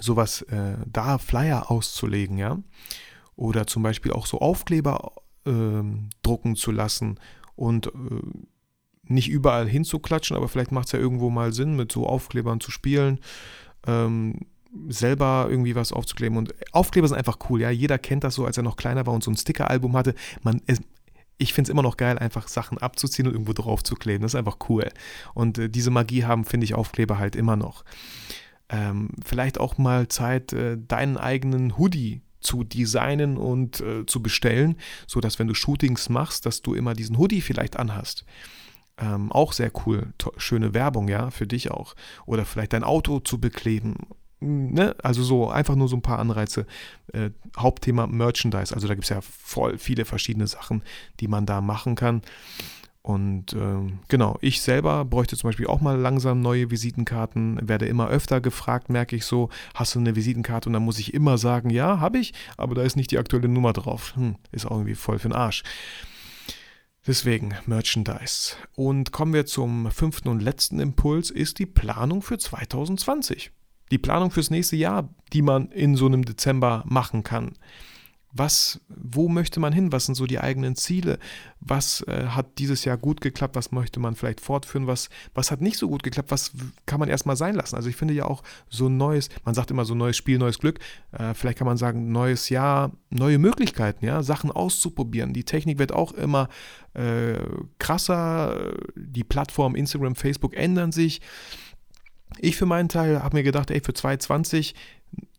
sowas 0.00 0.42
äh, 0.42 0.76
da 0.86 1.18
Flyer 1.18 1.70
auszulegen, 1.70 2.38
ja. 2.38 2.58
Oder 3.36 3.66
zum 3.66 3.82
Beispiel 3.82 4.12
auch 4.12 4.26
so 4.26 4.40
Aufkleber 4.40 5.12
äh, 5.46 5.82
drucken 6.22 6.56
zu 6.56 6.72
lassen 6.72 7.18
und 7.56 7.88
äh, 7.88 7.90
nicht 9.04 9.28
überall 9.28 9.68
hinzuklatschen, 9.68 10.36
aber 10.36 10.48
vielleicht 10.48 10.72
macht 10.72 10.86
es 10.86 10.92
ja 10.92 10.98
irgendwo 10.98 11.30
mal 11.30 11.52
Sinn, 11.52 11.76
mit 11.76 11.90
so 11.92 12.06
Aufklebern 12.06 12.60
zu 12.60 12.70
spielen. 12.70 13.20
Ähm, 13.86 14.46
selber 14.88 15.46
irgendwie 15.48 15.74
was 15.74 15.92
aufzukleben. 15.92 16.36
Und 16.36 16.54
Aufkleber 16.72 17.08
sind 17.08 17.16
einfach 17.16 17.38
cool, 17.48 17.62
ja. 17.62 17.70
Jeder 17.70 17.98
kennt 17.98 18.24
das 18.24 18.34
so, 18.34 18.44
als 18.44 18.56
er 18.56 18.62
noch 18.62 18.76
kleiner 18.76 19.06
war 19.06 19.14
und 19.14 19.24
so 19.24 19.30
ein 19.30 19.36
Sticker-Album 19.36 19.96
hatte. 19.96 20.14
Man, 20.42 20.60
es, 20.66 20.80
ich 21.38 21.54
finde 21.54 21.68
es 21.68 21.72
immer 21.72 21.82
noch 21.82 21.96
geil, 21.96 22.18
einfach 22.18 22.48
Sachen 22.48 22.78
abzuziehen 22.78 23.28
und 23.28 23.34
irgendwo 23.34 23.52
drauf 23.52 23.82
zu 23.84 23.94
kleben. 23.94 24.22
Das 24.22 24.32
ist 24.32 24.38
einfach 24.38 24.58
cool. 24.68 24.88
Und 25.34 25.58
äh, 25.58 25.70
diese 25.70 25.90
Magie 25.90 26.24
haben, 26.24 26.44
finde 26.44 26.64
ich, 26.64 26.74
Aufkleber 26.74 27.18
halt 27.18 27.36
immer 27.36 27.56
noch. 27.56 27.84
Ähm, 28.68 29.10
vielleicht 29.24 29.58
auch 29.58 29.78
mal 29.78 30.08
Zeit, 30.08 30.52
äh, 30.52 30.76
deinen 30.76 31.16
eigenen 31.16 31.78
Hoodie 31.78 32.20
zu 32.40 32.64
designen 32.64 33.36
und 33.36 33.80
äh, 33.80 34.04
zu 34.06 34.22
bestellen, 34.22 34.76
sodass 35.06 35.38
wenn 35.38 35.48
du 35.48 35.54
Shootings 35.54 36.08
machst, 36.08 36.44
dass 36.44 36.60
du 36.60 36.74
immer 36.74 36.94
diesen 36.94 37.18
Hoodie 37.18 37.40
vielleicht 37.40 37.78
anhast. 37.78 38.24
Ähm, 38.98 39.30
auch 39.30 39.52
sehr 39.52 39.70
cool, 39.86 40.12
schöne 40.36 40.74
Werbung, 40.74 41.08
ja, 41.08 41.30
für 41.30 41.46
dich 41.46 41.70
auch. 41.70 41.94
Oder 42.26 42.44
vielleicht 42.44 42.72
dein 42.72 42.84
Auto 42.84 43.20
zu 43.20 43.40
bekleben 43.40 43.94
Ne? 44.40 44.94
Also 45.02 45.22
so 45.22 45.50
einfach 45.50 45.74
nur 45.74 45.88
so 45.88 45.96
ein 45.96 46.02
paar 46.02 46.18
Anreize. 46.18 46.66
Äh, 47.12 47.30
Hauptthema 47.56 48.06
Merchandise. 48.06 48.74
Also 48.74 48.86
da 48.86 48.94
gibt 48.94 49.04
es 49.04 49.10
ja 49.10 49.20
voll 49.20 49.78
viele 49.78 50.04
verschiedene 50.04 50.46
Sachen, 50.46 50.82
die 51.20 51.28
man 51.28 51.46
da 51.46 51.60
machen 51.60 51.94
kann. 51.94 52.22
Und 53.02 53.54
äh, 53.54 53.90
genau, 54.08 54.36
ich 54.42 54.60
selber 54.60 55.04
bräuchte 55.06 55.36
zum 55.36 55.48
Beispiel 55.48 55.66
auch 55.66 55.80
mal 55.80 55.98
langsam 55.98 56.42
neue 56.42 56.70
Visitenkarten, 56.70 57.58
werde 57.66 57.86
immer 57.86 58.08
öfter 58.08 58.42
gefragt, 58.42 58.90
merke 58.90 59.16
ich 59.16 59.24
so, 59.24 59.48
hast 59.74 59.94
du 59.94 59.98
eine 59.98 60.14
Visitenkarte? 60.14 60.68
Und 60.68 60.74
dann 60.74 60.84
muss 60.84 60.98
ich 60.98 61.14
immer 61.14 61.38
sagen, 61.38 61.70
ja, 61.70 62.00
habe 62.00 62.18
ich, 62.18 62.34
aber 62.58 62.74
da 62.74 62.82
ist 62.82 62.96
nicht 62.96 63.10
die 63.10 63.18
aktuelle 63.18 63.48
Nummer 63.48 63.72
drauf. 63.72 64.14
Hm, 64.14 64.36
ist 64.52 64.66
auch 64.66 64.72
irgendwie 64.72 64.94
voll 64.94 65.18
für 65.18 65.28
den 65.28 65.36
Arsch. 65.36 65.62
Deswegen 67.06 67.54
Merchandise. 67.64 68.56
Und 68.74 69.10
kommen 69.10 69.32
wir 69.32 69.46
zum 69.46 69.90
fünften 69.90 70.28
und 70.28 70.42
letzten 70.42 70.78
Impuls, 70.78 71.30
ist 71.30 71.58
die 71.58 71.64
Planung 71.64 72.20
für 72.20 72.36
2020. 72.36 73.52
Die 73.90 73.98
Planung 73.98 74.30
fürs 74.30 74.50
nächste 74.50 74.76
Jahr, 74.76 75.08
die 75.32 75.42
man 75.42 75.70
in 75.70 75.96
so 75.96 76.06
einem 76.06 76.24
Dezember 76.24 76.84
machen 76.86 77.22
kann 77.22 77.52
was, 78.32 78.80
wo 78.88 79.28
möchte 79.28 79.58
man 79.58 79.72
hin? 79.72 79.90
Was 79.90 80.06
sind 80.06 80.14
so 80.14 80.26
die 80.26 80.38
eigenen 80.38 80.76
Ziele? 80.76 81.18
Was 81.60 82.02
äh, 82.02 82.26
hat 82.28 82.58
dieses 82.58 82.84
Jahr 82.84 82.98
gut 82.98 83.20
geklappt? 83.20 83.56
Was 83.56 83.72
möchte 83.72 84.00
man 84.00 84.14
vielleicht 84.14 84.40
fortführen? 84.40 84.86
Was, 84.86 85.08
was 85.34 85.50
hat 85.50 85.62
nicht 85.62 85.78
so 85.78 85.88
gut 85.88 86.02
geklappt? 86.02 86.30
Was 86.30 86.52
kann 86.84 87.00
man 87.00 87.08
erstmal 87.08 87.36
sein 87.36 87.54
lassen? 87.54 87.76
Also 87.76 87.88
ich 87.88 87.96
finde 87.96 88.14
ja 88.14 88.26
auch 88.26 88.42
so 88.68 88.88
ein 88.88 88.96
neues, 88.96 89.30
man 89.44 89.54
sagt 89.54 89.70
immer 89.70 89.84
so 89.84 89.94
neues 89.94 90.16
Spiel, 90.16 90.38
neues 90.38 90.58
Glück. 90.58 90.78
Äh, 91.12 91.32
vielleicht 91.32 91.58
kann 91.58 91.66
man 91.66 91.78
sagen, 91.78 92.12
neues 92.12 92.50
Jahr, 92.50 92.92
neue 93.10 93.38
Möglichkeiten, 93.38 94.04
ja, 94.04 94.22
Sachen 94.22 94.50
auszuprobieren. 94.50 95.32
Die 95.32 95.44
Technik 95.44 95.78
wird 95.78 95.92
auch 95.92 96.12
immer 96.12 96.48
äh, 96.92 97.38
krasser. 97.78 98.74
Die 98.94 99.24
Plattformen 99.24 99.74
Instagram, 99.74 100.14
Facebook 100.14 100.54
ändern 100.54 100.92
sich. 100.92 101.22
Ich 102.38 102.56
für 102.56 102.66
meinen 102.66 102.88
Teil 102.88 103.22
habe 103.22 103.36
mir 103.36 103.42
gedacht, 103.42 103.70
ey, 103.70 103.80
für 103.80 103.94
2020 103.94 104.74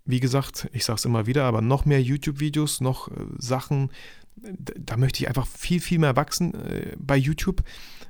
wie 0.10 0.20
gesagt, 0.20 0.68
ich 0.74 0.86
sage 0.86 0.98
es 0.98 1.06
immer 1.06 1.28
wieder, 1.28 1.44
aber 1.44 1.62
noch 1.62 1.86
mehr 1.86 2.02
YouTube-Videos, 2.02 2.82
noch 2.82 3.10
äh, 3.10 3.14
Sachen, 3.38 3.92
da 4.36 4.98
möchte 4.98 5.22
ich 5.22 5.28
einfach 5.28 5.46
viel, 5.46 5.80
viel 5.80 6.00
mehr 6.00 6.16
wachsen 6.16 6.54
äh, 6.56 6.96
bei 6.98 7.16
YouTube 7.16 7.64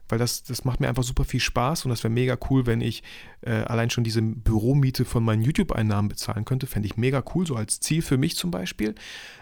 weil 0.09 0.19
das, 0.19 0.43
das 0.43 0.65
macht 0.65 0.79
mir 0.79 0.89
einfach 0.89 1.03
super 1.03 1.23
viel 1.23 1.39
Spaß 1.39 1.85
und 1.85 1.89
das 1.89 2.03
wäre 2.03 2.13
mega 2.13 2.37
cool, 2.49 2.65
wenn 2.65 2.81
ich 2.81 3.03
äh, 3.41 3.51
allein 3.51 3.89
schon 3.89 4.03
diese 4.03 4.21
Büromiete 4.21 5.05
von 5.05 5.23
meinen 5.23 5.41
YouTube-Einnahmen 5.41 6.09
bezahlen 6.09 6.45
könnte. 6.45 6.67
Fände 6.67 6.87
ich 6.87 6.97
mega 6.97 7.23
cool, 7.33 7.47
so 7.47 7.55
als 7.55 7.79
Ziel 7.79 8.01
für 8.01 8.17
mich 8.17 8.35
zum 8.35 8.51
Beispiel. 8.51 8.95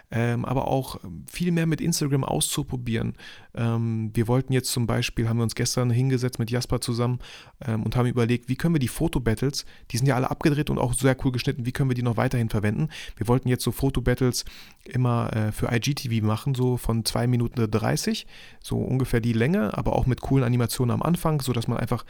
Ähm, 0.09 0.45
aber 0.45 0.69
auch 0.69 1.01
viel 1.29 1.51
mehr 1.51 1.65
mit 1.65 1.81
Instagram 1.81 2.23
auszuprobieren. 2.23 3.15
Ähm, 3.53 4.11
wir 4.13 4.29
wollten 4.29 4.53
jetzt 4.53 4.71
zum 4.71 4.87
Beispiel, 4.87 5.27
haben 5.27 5.35
wir 5.35 5.43
uns 5.43 5.55
gestern 5.55 5.89
hingesetzt 5.89 6.39
mit 6.39 6.49
Jasper 6.49 6.79
zusammen 6.79 7.19
ähm, 7.65 7.83
und 7.83 7.97
haben 7.97 8.07
überlegt, 8.07 8.47
wie 8.47 8.55
können 8.55 8.73
wir 8.73 8.79
die 8.79 8.87
Fotobattles, 8.87 9.65
die 9.91 9.97
sind 9.97 10.07
ja 10.07 10.15
alle 10.15 10.31
abgedreht 10.31 10.69
und 10.69 10.77
auch 10.77 10.93
sehr 10.93 11.17
cool 11.25 11.33
geschnitten, 11.33 11.65
wie 11.65 11.73
können 11.73 11.89
wir 11.89 11.95
die 11.95 12.03
noch 12.03 12.15
weiterhin 12.15 12.47
verwenden. 12.47 12.87
Wir 13.17 13.27
wollten 13.27 13.49
jetzt 13.49 13.65
so 13.65 13.73
Fotobattles 13.73 14.45
immer 14.85 15.35
äh, 15.35 15.51
für 15.51 15.73
IGTV 15.73 16.25
machen, 16.25 16.55
so 16.55 16.77
von 16.77 17.03
2 17.03 17.27
Minuten 17.27 17.69
30, 17.69 18.27
so 18.63 18.77
ungefähr 18.77 19.19
die 19.19 19.33
Länge, 19.33 19.77
aber 19.77 19.93
auch 19.93 20.05
mit 20.05 20.21
coolen 20.21 20.45
Animationen 20.45 20.56
Animation 20.57 20.91
am 20.91 21.03
Anfang, 21.03 21.41
sodass 21.41 21.67
man 21.67 21.77
einfach, 21.77 22.03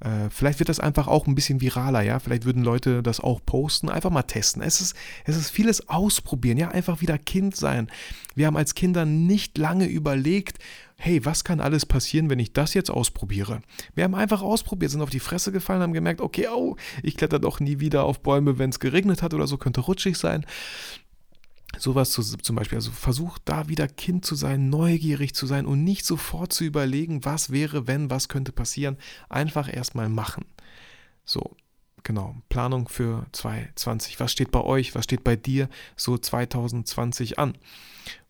äh, 0.00 0.28
vielleicht 0.28 0.58
wird 0.58 0.68
das 0.68 0.80
einfach 0.80 1.06
auch 1.06 1.26
ein 1.26 1.34
bisschen 1.34 1.60
viraler, 1.60 2.02
ja. 2.02 2.18
Vielleicht 2.18 2.44
würden 2.44 2.64
Leute 2.64 3.02
das 3.02 3.20
auch 3.20 3.40
posten, 3.44 3.88
einfach 3.88 4.10
mal 4.10 4.22
testen. 4.22 4.62
Es 4.62 4.80
ist, 4.80 4.96
es 5.24 5.36
ist 5.36 5.50
vieles 5.50 5.88
ausprobieren, 5.88 6.58
ja, 6.58 6.68
einfach 6.68 7.00
wieder 7.00 7.18
Kind 7.18 7.56
sein. 7.56 7.88
Wir 8.34 8.46
haben 8.46 8.56
als 8.56 8.74
Kinder 8.74 9.04
nicht 9.04 9.56
lange 9.58 9.86
überlegt, 9.86 10.58
hey, 10.96 11.24
was 11.24 11.44
kann 11.44 11.60
alles 11.60 11.86
passieren, 11.86 12.30
wenn 12.30 12.38
ich 12.38 12.52
das 12.52 12.74
jetzt 12.74 12.90
ausprobiere? 12.90 13.60
Wir 13.94 14.04
haben 14.04 14.14
einfach 14.14 14.42
ausprobiert, 14.42 14.90
sind 14.90 15.02
auf 15.02 15.10
die 15.10 15.20
Fresse 15.20 15.52
gefallen, 15.52 15.82
haben 15.82 15.92
gemerkt, 15.92 16.20
okay, 16.20 16.48
oh, 16.48 16.76
ich 17.02 17.16
kletter 17.16 17.38
doch 17.38 17.60
nie 17.60 17.80
wieder 17.80 18.04
auf 18.04 18.20
Bäume, 18.20 18.58
wenn 18.58 18.70
es 18.70 18.80
geregnet 18.80 19.22
hat 19.22 19.34
oder 19.34 19.46
so, 19.46 19.56
könnte 19.56 19.80
rutschig 19.80 20.16
sein. 20.16 20.44
Sowas 21.78 22.10
zu, 22.10 22.22
zum 22.22 22.56
Beispiel, 22.56 22.76
also 22.76 22.90
versucht 22.90 23.42
da 23.44 23.68
wieder 23.68 23.88
Kind 23.88 24.24
zu 24.24 24.34
sein, 24.34 24.70
neugierig 24.70 25.34
zu 25.34 25.46
sein 25.46 25.66
und 25.66 25.84
nicht 25.84 26.04
sofort 26.04 26.52
zu 26.52 26.64
überlegen, 26.64 27.24
was 27.24 27.50
wäre, 27.50 27.86
wenn, 27.86 28.10
was 28.10 28.28
könnte 28.28 28.52
passieren. 28.52 28.96
Einfach 29.28 29.72
erstmal 29.72 30.08
machen. 30.08 30.44
So, 31.24 31.56
genau. 32.02 32.36
Planung 32.48 32.88
für 32.88 33.26
2020. 33.32 34.20
Was 34.20 34.32
steht 34.32 34.50
bei 34.50 34.60
euch? 34.60 34.94
Was 34.94 35.04
steht 35.04 35.24
bei 35.24 35.36
dir 35.36 35.68
so 35.96 36.16
2020 36.16 37.38
an? 37.38 37.56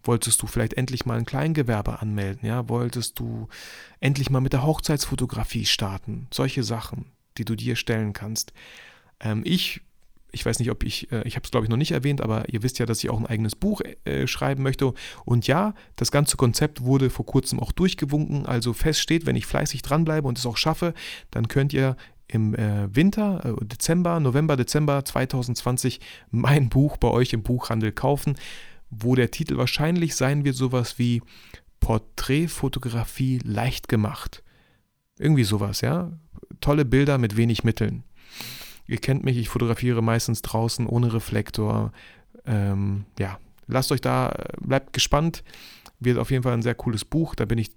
Wolltest 0.02 0.42
du 0.42 0.46
vielleicht 0.46 0.74
endlich 0.74 1.06
mal 1.06 1.18
ein 1.18 1.24
Kleingewerbe 1.24 2.00
anmelden? 2.00 2.46
Ja, 2.46 2.68
wolltest 2.68 3.18
du 3.18 3.48
endlich 4.00 4.30
mal 4.30 4.40
mit 4.40 4.52
der 4.52 4.64
Hochzeitsfotografie 4.64 5.64
starten? 5.64 6.28
Solche 6.32 6.62
Sachen, 6.62 7.06
die 7.38 7.44
du 7.44 7.54
dir 7.54 7.74
stellen 7.74 8.12
kannst. 8.12 8.52
Ähm, 9.20 9.42
ich 9.44 9.80
ich 10.34 10.44
weiß 10.44 10.58
nicht, 10.58 10.70
ob 10.70 10.84
ich, 10.84 11.10
äh, 11.12 11.22
ich 11.26 11.36
habe 11.36 11.44
es 11.44 11.50
glaube 11.50 11.64
ich 11.64 11.70
noch 11.70 11.76
nicht 11.76 11.92
erwähnt, 11.92 12.20
aber 12.20 12.48
ihr 12.48 12.62
wisst 12.62 12.78
ja, 12.78 12.86
dass 12.86 13.02
ich 13.02 13.10
auch 13.10 13.18
ein 13.18 13.26
eigenes 13.26 13.56
Buch 13.56 13.80
äh, 14.04 14.26
schreiben 14.26 14.62
möchte. 14.62 14.92
Und 15.24 15.46
ja, 15.46 15.74
das 15.96 16.10
ganze 16.10 16.36
Konzept 16.36 16.82
wurde 16.82 17.10
vor 17.10 17.24
kurzem 17.24 17.60
auch 17.60 17.72
durchgewunken. 17.72 18.44
Also 18.44 18.72
feststeht, 18.72 19.26
wenn 19.26 19.36
ich 19.36 19.46
fleißig 19.46 19.82
dranbleibe 19.82 20.28
und 20.28 20.38
es 20.38 20.46
auch 20.46 20.56
schaffe, 20.56 20.94
dann 21.30 21.48
könnt 21.48 21.72
ihr 21.72 21.96
im 22.26 22.54
äh, 22.54 22.94
Winter, 22.94 23.44
äh, 23.44 23.64
Dezember, 23.64 24.18
November, 24.20 24.56
Dezember 24.56 25.04
2020 25.04 26.00
mein 26.30 26.68
Buch 26.68 26.96
bei 26.96 27.08
euch 27.08 27.32
im 27.32 27.42
Buchhandel 27.42 27.92
kaufen, 27.92 28.34
wo 28.90 29.14
der 29.14 29.30
Titel 29.30 29.56
wahrscheinlich 29.56 30.16
sein 30.16 30.44
wird 30.44 30.56
sowas 30.56 30.98
wie 30.98 31.22
Porträtfotografie 31.80 33.40
leicht 33.44 33.88
gemacht. 33.88 34.42
Irgendwie 35.18 35.44
sowas, 35.44 35.80
ja. 35.80 36.12
Tolle 36.60 36.84
Bilder 36.84 37.18
mit 37.18 37.36
wenig 37.36 37.62
Mitteln. 37.62 38.04
Ihr 38.86 38.98
kennt 38.98 39.24
mich, 39.24 39.36
ich 39.36 39.48
fotografiere 39.48 40.02
meistens 40.02 40.42
draußen 40.42 40.86
ohne 40.86 41.12
Reflektor. 41.12 41.92
Ähm, 42.46 43.04
ja, 43.18 43.38
lasst 43.66 43.92
euch 43.92 44.00
da, 44.00 44.34
bleibt 44.60 44.92
gespannt. 44.92 45.42
Wird 46.00 46.18
auf 46.18 46.30
jeden 46.30 46.42
Fall 46.42 46.52
ein 46.52 46.62
sehr 46.62 46.74
cooles 46.74 47.04
Buch. 47.04 47.34
Da 47.34 47.44
bin 47.44 47.58
ich 47.58 47.70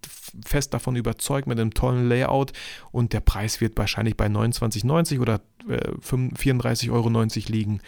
fest 0.46 0.74
davon 0.74 0.96
überzeugt 0.96 1.48
mit 1.48 1.60
einem 1.60 1.74
tollen 1.74 2.10
Layout. 2.10 2.52
Und 2.92 3.14
der 3.14 3.22
Preis 3.22 3.62
wird 3.62 3.78
wahrscheinlich 3.78 4.18
bei 4.18 4.28
29,90 4.28 5.22
oder 5.22 5.42
äh, 5.70 5.92
34,90 6.02 6.92
Euro 6.92 7.10
liegen. 7.52 7.80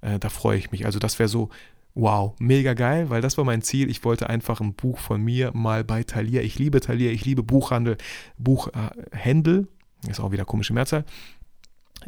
Äh, 0.00 0.18
da 0.18 0.30
freue 0.30 0.58
ich 0.58 0.72
mich. 0.72 0.86
Also, 0.86 0.98
das 0.98 1.18
wäre 1.18 1.28
so 1.28 1.50
Wow, 1.96 2.34
mega 2.40 2.74
geil, 2.74 3.08
weil 3.08 3.20
das 3.20 3.38
war 3.38 3.44
mein 3.44 3.62
Ziel. 3.62 3.88
Ich 3.88 4.04
wollte 4.04 4.28
einfach 4.28 4.60
ein 4.60 4.74
Buch 4.74 4.98
von 4.98 5.22
mir 5.22 5.52
mal 5.54 5.84
bei 5.84 6.02
Thalia. 6.02 6.42
Ich 6.42 6.58
liebe 6.58 6.80
Thalia, 6.80 7.12
ich 7.12 7.24
liebe 7.24 7.44
Buchhandel, 7.44 7.98
Buchhändel, 8.36 9.68
äh, 10.04 10.10
ist 10.10 10.18
auch 10.18 10.32
wieder 10.32 10.44
komische 10.44 10.74
Mehrzahl. 10.74 11.04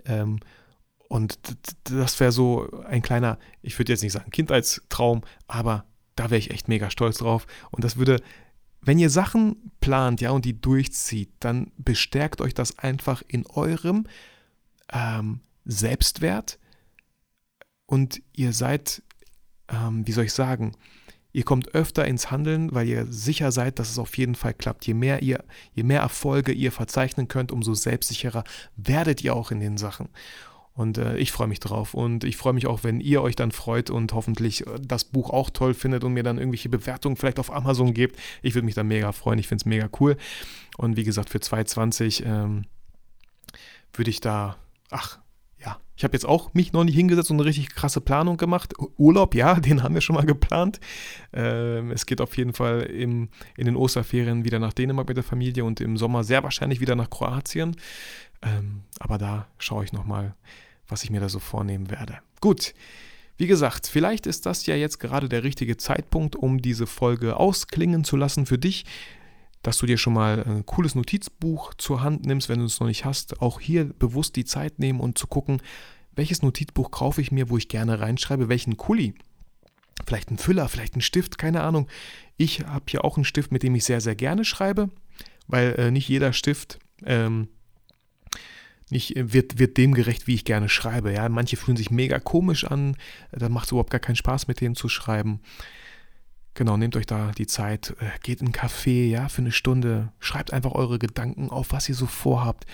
Ähm, 0.04 0.40
und 1.08 1.38
das 1.84 2.18
wäre 2.18 2.32
so 2.32 2.68
ein 2.88 3.02
kleiner, 3.02 3.38
ich 3.62 3.78
würde 3.78 3.92
jetzt 3.92 4.02
nicht 4.02 4.12
sagen 4.12 4.30
Kindheitstraum, 4.30 5.22
aber 5.46 5.84
da 6.16 6.30
wäre 6.30 6.38
ich 6.38 6.50
echt 6.50 6.68
mega 6.68 6.90
stolz 6.90 7.18
drauf. 7.18 7.46
Und 7.70 7.84
das 7.84 7.96
würde, 7.96 8.20
wenn 8.80 8.98
ihr 8.98 9.10
Sachen 9.10 9.70
plant, 9.80 10.20
ja, 10.20 10.30
und 10.30 10.44
die 10.44 10.60
durchzieht, 10.60 11.30
dann 11.40 11.70
bestärkt 11.76 12.40
euch 12.40 12.54
das 12.54 12.78
einfach 12.78 13.22
in 13.28 13.46
eurem 13.46 14.06
ähm, 14.92 15.40
Selbstwert 15.64 16.58
und 17.86 18.22
ihr 18.32 18.52
seid, 18.52 19.02
ähm, 19.68 20.06
wie 20.06 20.12
soll 20.12 20.24
ich 20.24 20.32
sagen, 20.32 20.72
ihr 21.36 21.44
kommt 21.44 21.74
öfter 21.74 22.06
ins 22.06 22.30
Handeln, 22.30 22.74
weil 22.74 22.88
ihr 22.88 23.04
sicher 23.10 23.52
seid, 23.52 23.78
dass 23.78 23.90
es 23.90 23.98
auf 23.98 24.16
jeden 24.16 24.34
Fall 24.34 24.54
klappt. 24.54 24.86
Je 24.86 24.94
mehr 24.94 25.22
ihr, 25.22 25.44
je 25.74 25.82
mehr 25.82 26.00
Erfolge 26.00 26.50
ihr 26.50 26.72
verzeichnen 26.72 27.28
könnt, 27.28 27.52
umso 27.52 27.74
selbstsicherer 27.74 28.42
werdet 28.76 29.22
ihr 29.22 29.36
auch 29.36 29.50
in 29.50 29.60
den 29.60 29.76
Sachen. 29.76 30.08
Und 30.72 30.96
äh, 30.96 31.18
ich 31.18 31.32
freue 31.32 31.46
mich 31.46 31.60
drauf. 31.60 31.92
Und 31.92 32.24
ich 32.24 32.38
freue 32.38 32.54
mich 32.54 32.66
auch, 32.66 32.84
wenn 32.84 33.00
ihr 33.00 33.20
euch 33.20 33.36
dann 33.36 33.52
freut 33.52 33.90
und 33.90 34.14
hoffentlich 34.14 34.66
äh, 34.66 34.78
das 34.80 35.04
Buch 35.04 35.28
auch 35.28 35.50
toll 35.50 35.74
findet 35.74 36.04
und 36.04 36.14
mir 36.14 36.22
dann 36.22 36.38
irgendwelche 36.38 36.70
Bewertungen 36.70 37.16
vielleicht 37.16 37.38
auf 37.38 37.52
Amazon 37.52 37.92
gebt. 37.92 38.18
Ich 38.40 38.54
würde 38.54 38.64
mich 38.64 38.74
da 38.74 38.82
mega 38.82 39.12
freuen. 39.12 39.38
Ich 39.38 39.46
finde 39.46 39.60
es 39.60 39.66
mega 39.66 39.90
cool. 40.00 40.16
Und 40.78 40.96
wie 40.96 41.04
gesagt, 41.04 41.28
für 41.28 41.40
2020 41.40 42.24
ähm, 42.24 42.64
würde 43.92 44.08
ich 44.08 44.22
da, 44.22 44.56
ach, 44.88 45.18
ja, 45.66 45.80
ich 45.96 46.04
habe 46.04 46.14
jetzt 46.14 46.26
auch 46.26 46.54
mich 46.54 46.72
noch 46.72 46.84
nicht 46.84 46.94
hingesetzt 46.94 47.30
und 47.30 47.38
eine 47.38 47.44
richtig 47.44 47.74
krasse 47.74 48.00
Planung 48.00 48.36
gemacht. 48.36 48.74
Urlaub, 48.96 49.34
ja, 49.34 49.54
den 49.60 49.82
haben 49.82 49.94
wir 49.94 50.00
schon 50.00 50.14
mal 50.14 50.24
geplant. 50.24 50.80
Ähm, 51.32 51.90
es 51.90 52.06
geht 52.06 52.20
auf 52.20 52.36
jeden 52.36 52.52
Fall 52.52 52.82
im, 52.82 53.28
in 53.56 53.66
den 53.66 53.76
Osterferien 53.76 54.44
wieder 54.44 54.58
nach 54.58 54.72
Dänemark 54.72 55.08
mit 55.08 55.16
der 55.16 55.24
Familie 55.24 55.64
und 55.64 55.80
im 55.80 55.96
Sommer 55.96 56.22
sehr 56.22 56.42
wahrscheinlich 56.44 56.80
wieder 56.80 56.94
nach 56.94 57.10
Kroatien. 57.10 57.76
Ähm, 58.42 58.82
aber 59.00 59.18
da 59.18 59.48
schaue 59.58 59.84
ich 59.84 59.92
nochmal, 59.92 60.34
was 60.86 61.02
ich 61.02 61.10
mir 61.10 61.20
da 61.20 61.28
so 61.28 61.40
vornehmen 61.40 61.90
werde. 61.90 62.18
Gut. 62.40 62.74
Wie 63.38 63.46
gesagt, 63.46 63.86
vielleicht 63.86 64.26
ist 64.26 64.46
das 64.46 64.64
ja 64.64 64.76
jetzt 64.76 64.98
gerade 64.98 65.28
der 65.28 65.44
richtige 65.44 65.76
Zeitpunkt, 65.76 66.36
um 66.36 66.62
diese 66.62 66.86
Folge 66.86 67.36
ausklingen 67.36 68.02
zu 68.02 68.16
lassen 68.16 68.46
für 68.46 68.56
dich 68.56 68.86
dass 69.66 69.78
du 69.78 69.86
dir 69.86 69.98
schon 69.98 70.12
mal 70.12 70.44
ein 70.44 70.64
cooles 70.64 70.94
Notizbuch 70.94 71.74
zur 71.74 72.00
Hand 72.00 72.24
nimmst, 72.24 72.48
wenn 72.48 72.60
du 72.60 72.66
es 72.66 72.78
noch 72.78 72.86
nicht 72.86 73.04
hast. 73.04 73.42
Auch 73.42 73.60
hier 73.60 73.86
bewusst 73.86 74.36
die 74.36 74.44
Zeit 74.44 74.78
nehmen 74.78 75.00
und 75.00 75.18
zu 75.18 75.26
gucken, 75.26 75.60
welches 76.14 76.40
Notizbuch 76.40 76.92
kaufe 76.92 77.20
ich 77.20 77.32
mir, 77.32 77.50
wo 77.50 77.58
ich 77.58 77.66
gerne 77.66 77.98
reinschreibe, 77.98 78.48
welchen 78.48 78.76
Kuli. 78.76 79.14
Vielleicht 80.06 80.30
ein 80.30 80.38
Füller, 80.38 80.68
vielleicht 80.68 80.94
ein 80.94 81.00
Stift, 81.00 81.36
keine 81.36 81.64
Ahnung. 81.64 81.88
Ich 82.36 82.60
habe 82.60 82.84
hier 82.88 83.04
auch 83.04 83.16
einen 83.16 83.24
Stift, 83.24 83.50
mit 83.50 83.64
dem 83.64 83.74
ich 83.74 83.84
sehr, 83.84 84.00
sehr 84.00 84.14
gerne 84.14 84.44
schreibe, 84.44 84.88
weil 85.48 85.74
äh, 85.78 85.90
nicht 85.90 86.08
jeder 86.08 86.32
Stift 86.32 86.78
ähm, 87.04 87.48
nicht, 88.88 89.16
äh, 89.16 89.32
wird, 89.32 89.58
wird 89.58 89.76
dem 89.78 89.94
gerecht, 89.94 90.28
wie 90.28 90.34
ich 90.34 90.44
gerne 90.44 90.68
schreibe. 90.68 91.12
Ja? 91.12 91.28
Manche 91.28 91.56
fühlen 91.56 91.76
sich 91.76 91.90
mega 91.90 92.20
komisch 92.20 92.64
an, 92.64 92.96
da 93.32 93.48
macht 93.48 93.64
es 93.64 93.72
überhaupt 93.72 93.90
gar 93.90 93.98
keinen 93.98 94.14
Spaß, 94.14 94.46
mit 94.46 94.60
denen 94.60 94.76
zu 94.76 94.88
schreiben. 94.88 95.40
Genau, 96.56 96.78
nehmt 96.78 96.96
euch 96.96 97.04
da 97.04 97.32
die 97.36 97.46
Zeit, 97.46 97.94
äh, 98.00 98.06
geht 98.22 98.40
in 98.40 98.46
einen 98.46 98.54
Café, 98.54 99.06
ja, 99.08 99.28
für 99.28 99.42
eine 99.42 99.52
Stunde, 99.52 100.10
schreibt 100.20 100.54
einfach 100.54 100.72
eure 100.72 100.98
Gedanken 100.98 101.50
auf, 101.50 101.72
was 101.72 101.86
ihr 101.90 101.94
so 101.94 102.06
vorhabt. 102.06 102.64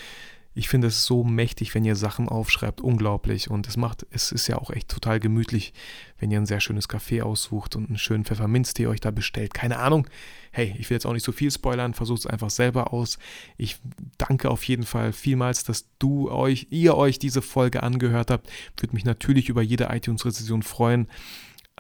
ich 0.55 0.69
finde 0.69 0.89
es 0.89 1.07
so 1.07 1.25
mächtig, 1.25 1.75
wenn 1.75 1.85
ihr 1.85 1.97
Sachen 1.97 2.29
aufschreibt, 2.29 2.81
unglaublich. 2.83 3.51
Und 3.51 3.67
es 3.67 3.79
macht, 3.79 4.07
es 4.11 4.33
ist 4.33 4.49
ja 4.49 4.59
auch 4.59 4.71
echt 4.71 4.89
total 4.89 5.19
gemütlich, 5.19 5.73
wenn 6.19 6.31
ihr 6.31 6.39
ein 6.39 6.47
sehr 6.47 6.61
schönes 6.61 6.91
Café 6.91 7.23
aussucht 7.23 7.75
und 7.75 7.89
einen 7.89 7.99
schönen 7.99 8.25
Pfefferminztee 8.27 8.87
euch 8.87 9.01
da 9.01 9.11
bestellt. 9.11 9.55
Keine 9.55 9.79
Ahnung. 9.79 10.07
Hey, 10.51 10.75
ich 10.79 10.91
will 10.91 10.97
jetzt 10.97 11.07
auch 11.07 11.15
nicht 11.15 11.25
so 11.25 11.33
viel 11.33 11.51
spoilern, 11.51 11.95
versucht 11.95 12.21
es 12.21 12.27
einfach 12.27 12.51
selber 12.51 12.93
aus. 12.93 13.19
Ich 13.57 13.79
danke 14.19 14.51
auf 14.51 14.63
jeden 14.65 14.85
Fall 14.85 15.15
vielmals, 15.15 15.65
dass 15.65 15.87
du 15.99 16.31
euch, 16.31 16.67
ihr 16.69 16.97
euch 16.97 17.19
diese 17.19 17.41
Folge 17.41 17.83
angehört 17.83 18.31
habt. 18.31 18.51
Würde 18.77 18.95
mich 18.95 19.07
natürlich 19.07 19.49
über 19.49 19.63
jede 19.63 19.89
iTunes-Rezession 19.91 20.63
freuen. 20.63 21.09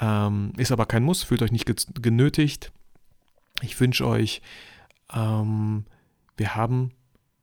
Ähm, 0.01 0.53
ist 0.57 0.73
aber 0.73 0.87
kein 0.87 1.05
Muss, 1.05 1.23
fühlt 1.23 1.43
euch 1.43 1.53
nicht 1.53 1.67
genötigt. 2.03 2.73
Ich 3.61 3.79
wünsche 3.79 4.07
euch, 4.07 4.43
ähm, 5.15 5.85
wir 6.37 6.55
haben 6.55 6.93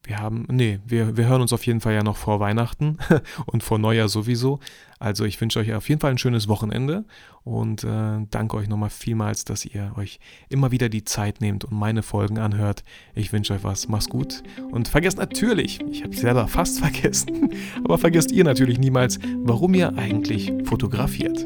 wir 0.04 0.20
haben, 0.20 0.48
nee, 0.50 0.80
wir, 0.86 1.18
wir 1.18 1.28
hören 1.28 1.42
uns 1.42 1.54
auf 1.54 1.66
jeden 1.66 1.82
Fall 1.82 1.94
ja 1.94 2.04
noch 2.04 2.18
vor 2.18 2.40
Weihnachten 2.40 2.98
und 3.46 3.64
vor 3.64 3.78
Neujahr 3.78 4.08
sowieso. 4.08 4.60
Also 4.98 5.26
ich 5.26 5.40
wünsche 5.40 5.60
euch 5.60 5.74
auf 5.74 5.88
jeden 5.88 6.02
Fall 6.02 6.12
ein 6.12 6.18
schönes 6.18 6.48
Wochenende 6.48 7.06
und 7.44 7.84
äh, 7.84 8.26
danke 8.30 8.58
euch 8.58 8.68
nochmal 8.68 8.90
vielmals, 8.90 9.46
dass 9.46 9.66
ihr 9.66 9.94
euch 9.98 10.20
immer 10.50 10.72
wieder 10.72 10.90
die 10.90 11.04
Zeit 11.04 11.42
nehmt 11.42 11.64
und 11.64 11.78
meine 11.78 12.02
Folgen 12.02 12.40
anhört. 12.40 12.84
Ich 13.14 13.32
wünsche 13.34 13.54
euch 13.54 13.64
was, 13.64 13.88
mach's 13.88 14.10
gut 14.10 14.42
und 14.72 14.88
vergesst 14.88 15.18
natürlich, 15.18 15.80
ich 15.92 16.04
habe 16.04 16.16
selber 16.16 16.48
fast 16.48 16.80
vergessen, 16.82 17.54
aber 17.84 17.98
vergesst 17.98 18.32
ihr 18.32 18.44
natürlich 18.44 18.80
niemals, 18.80 19.20
warum 19.44 19.74
ihr 19.74 19.96
eigentlich 19.98 20.52
fotografiert. 20.66 21.46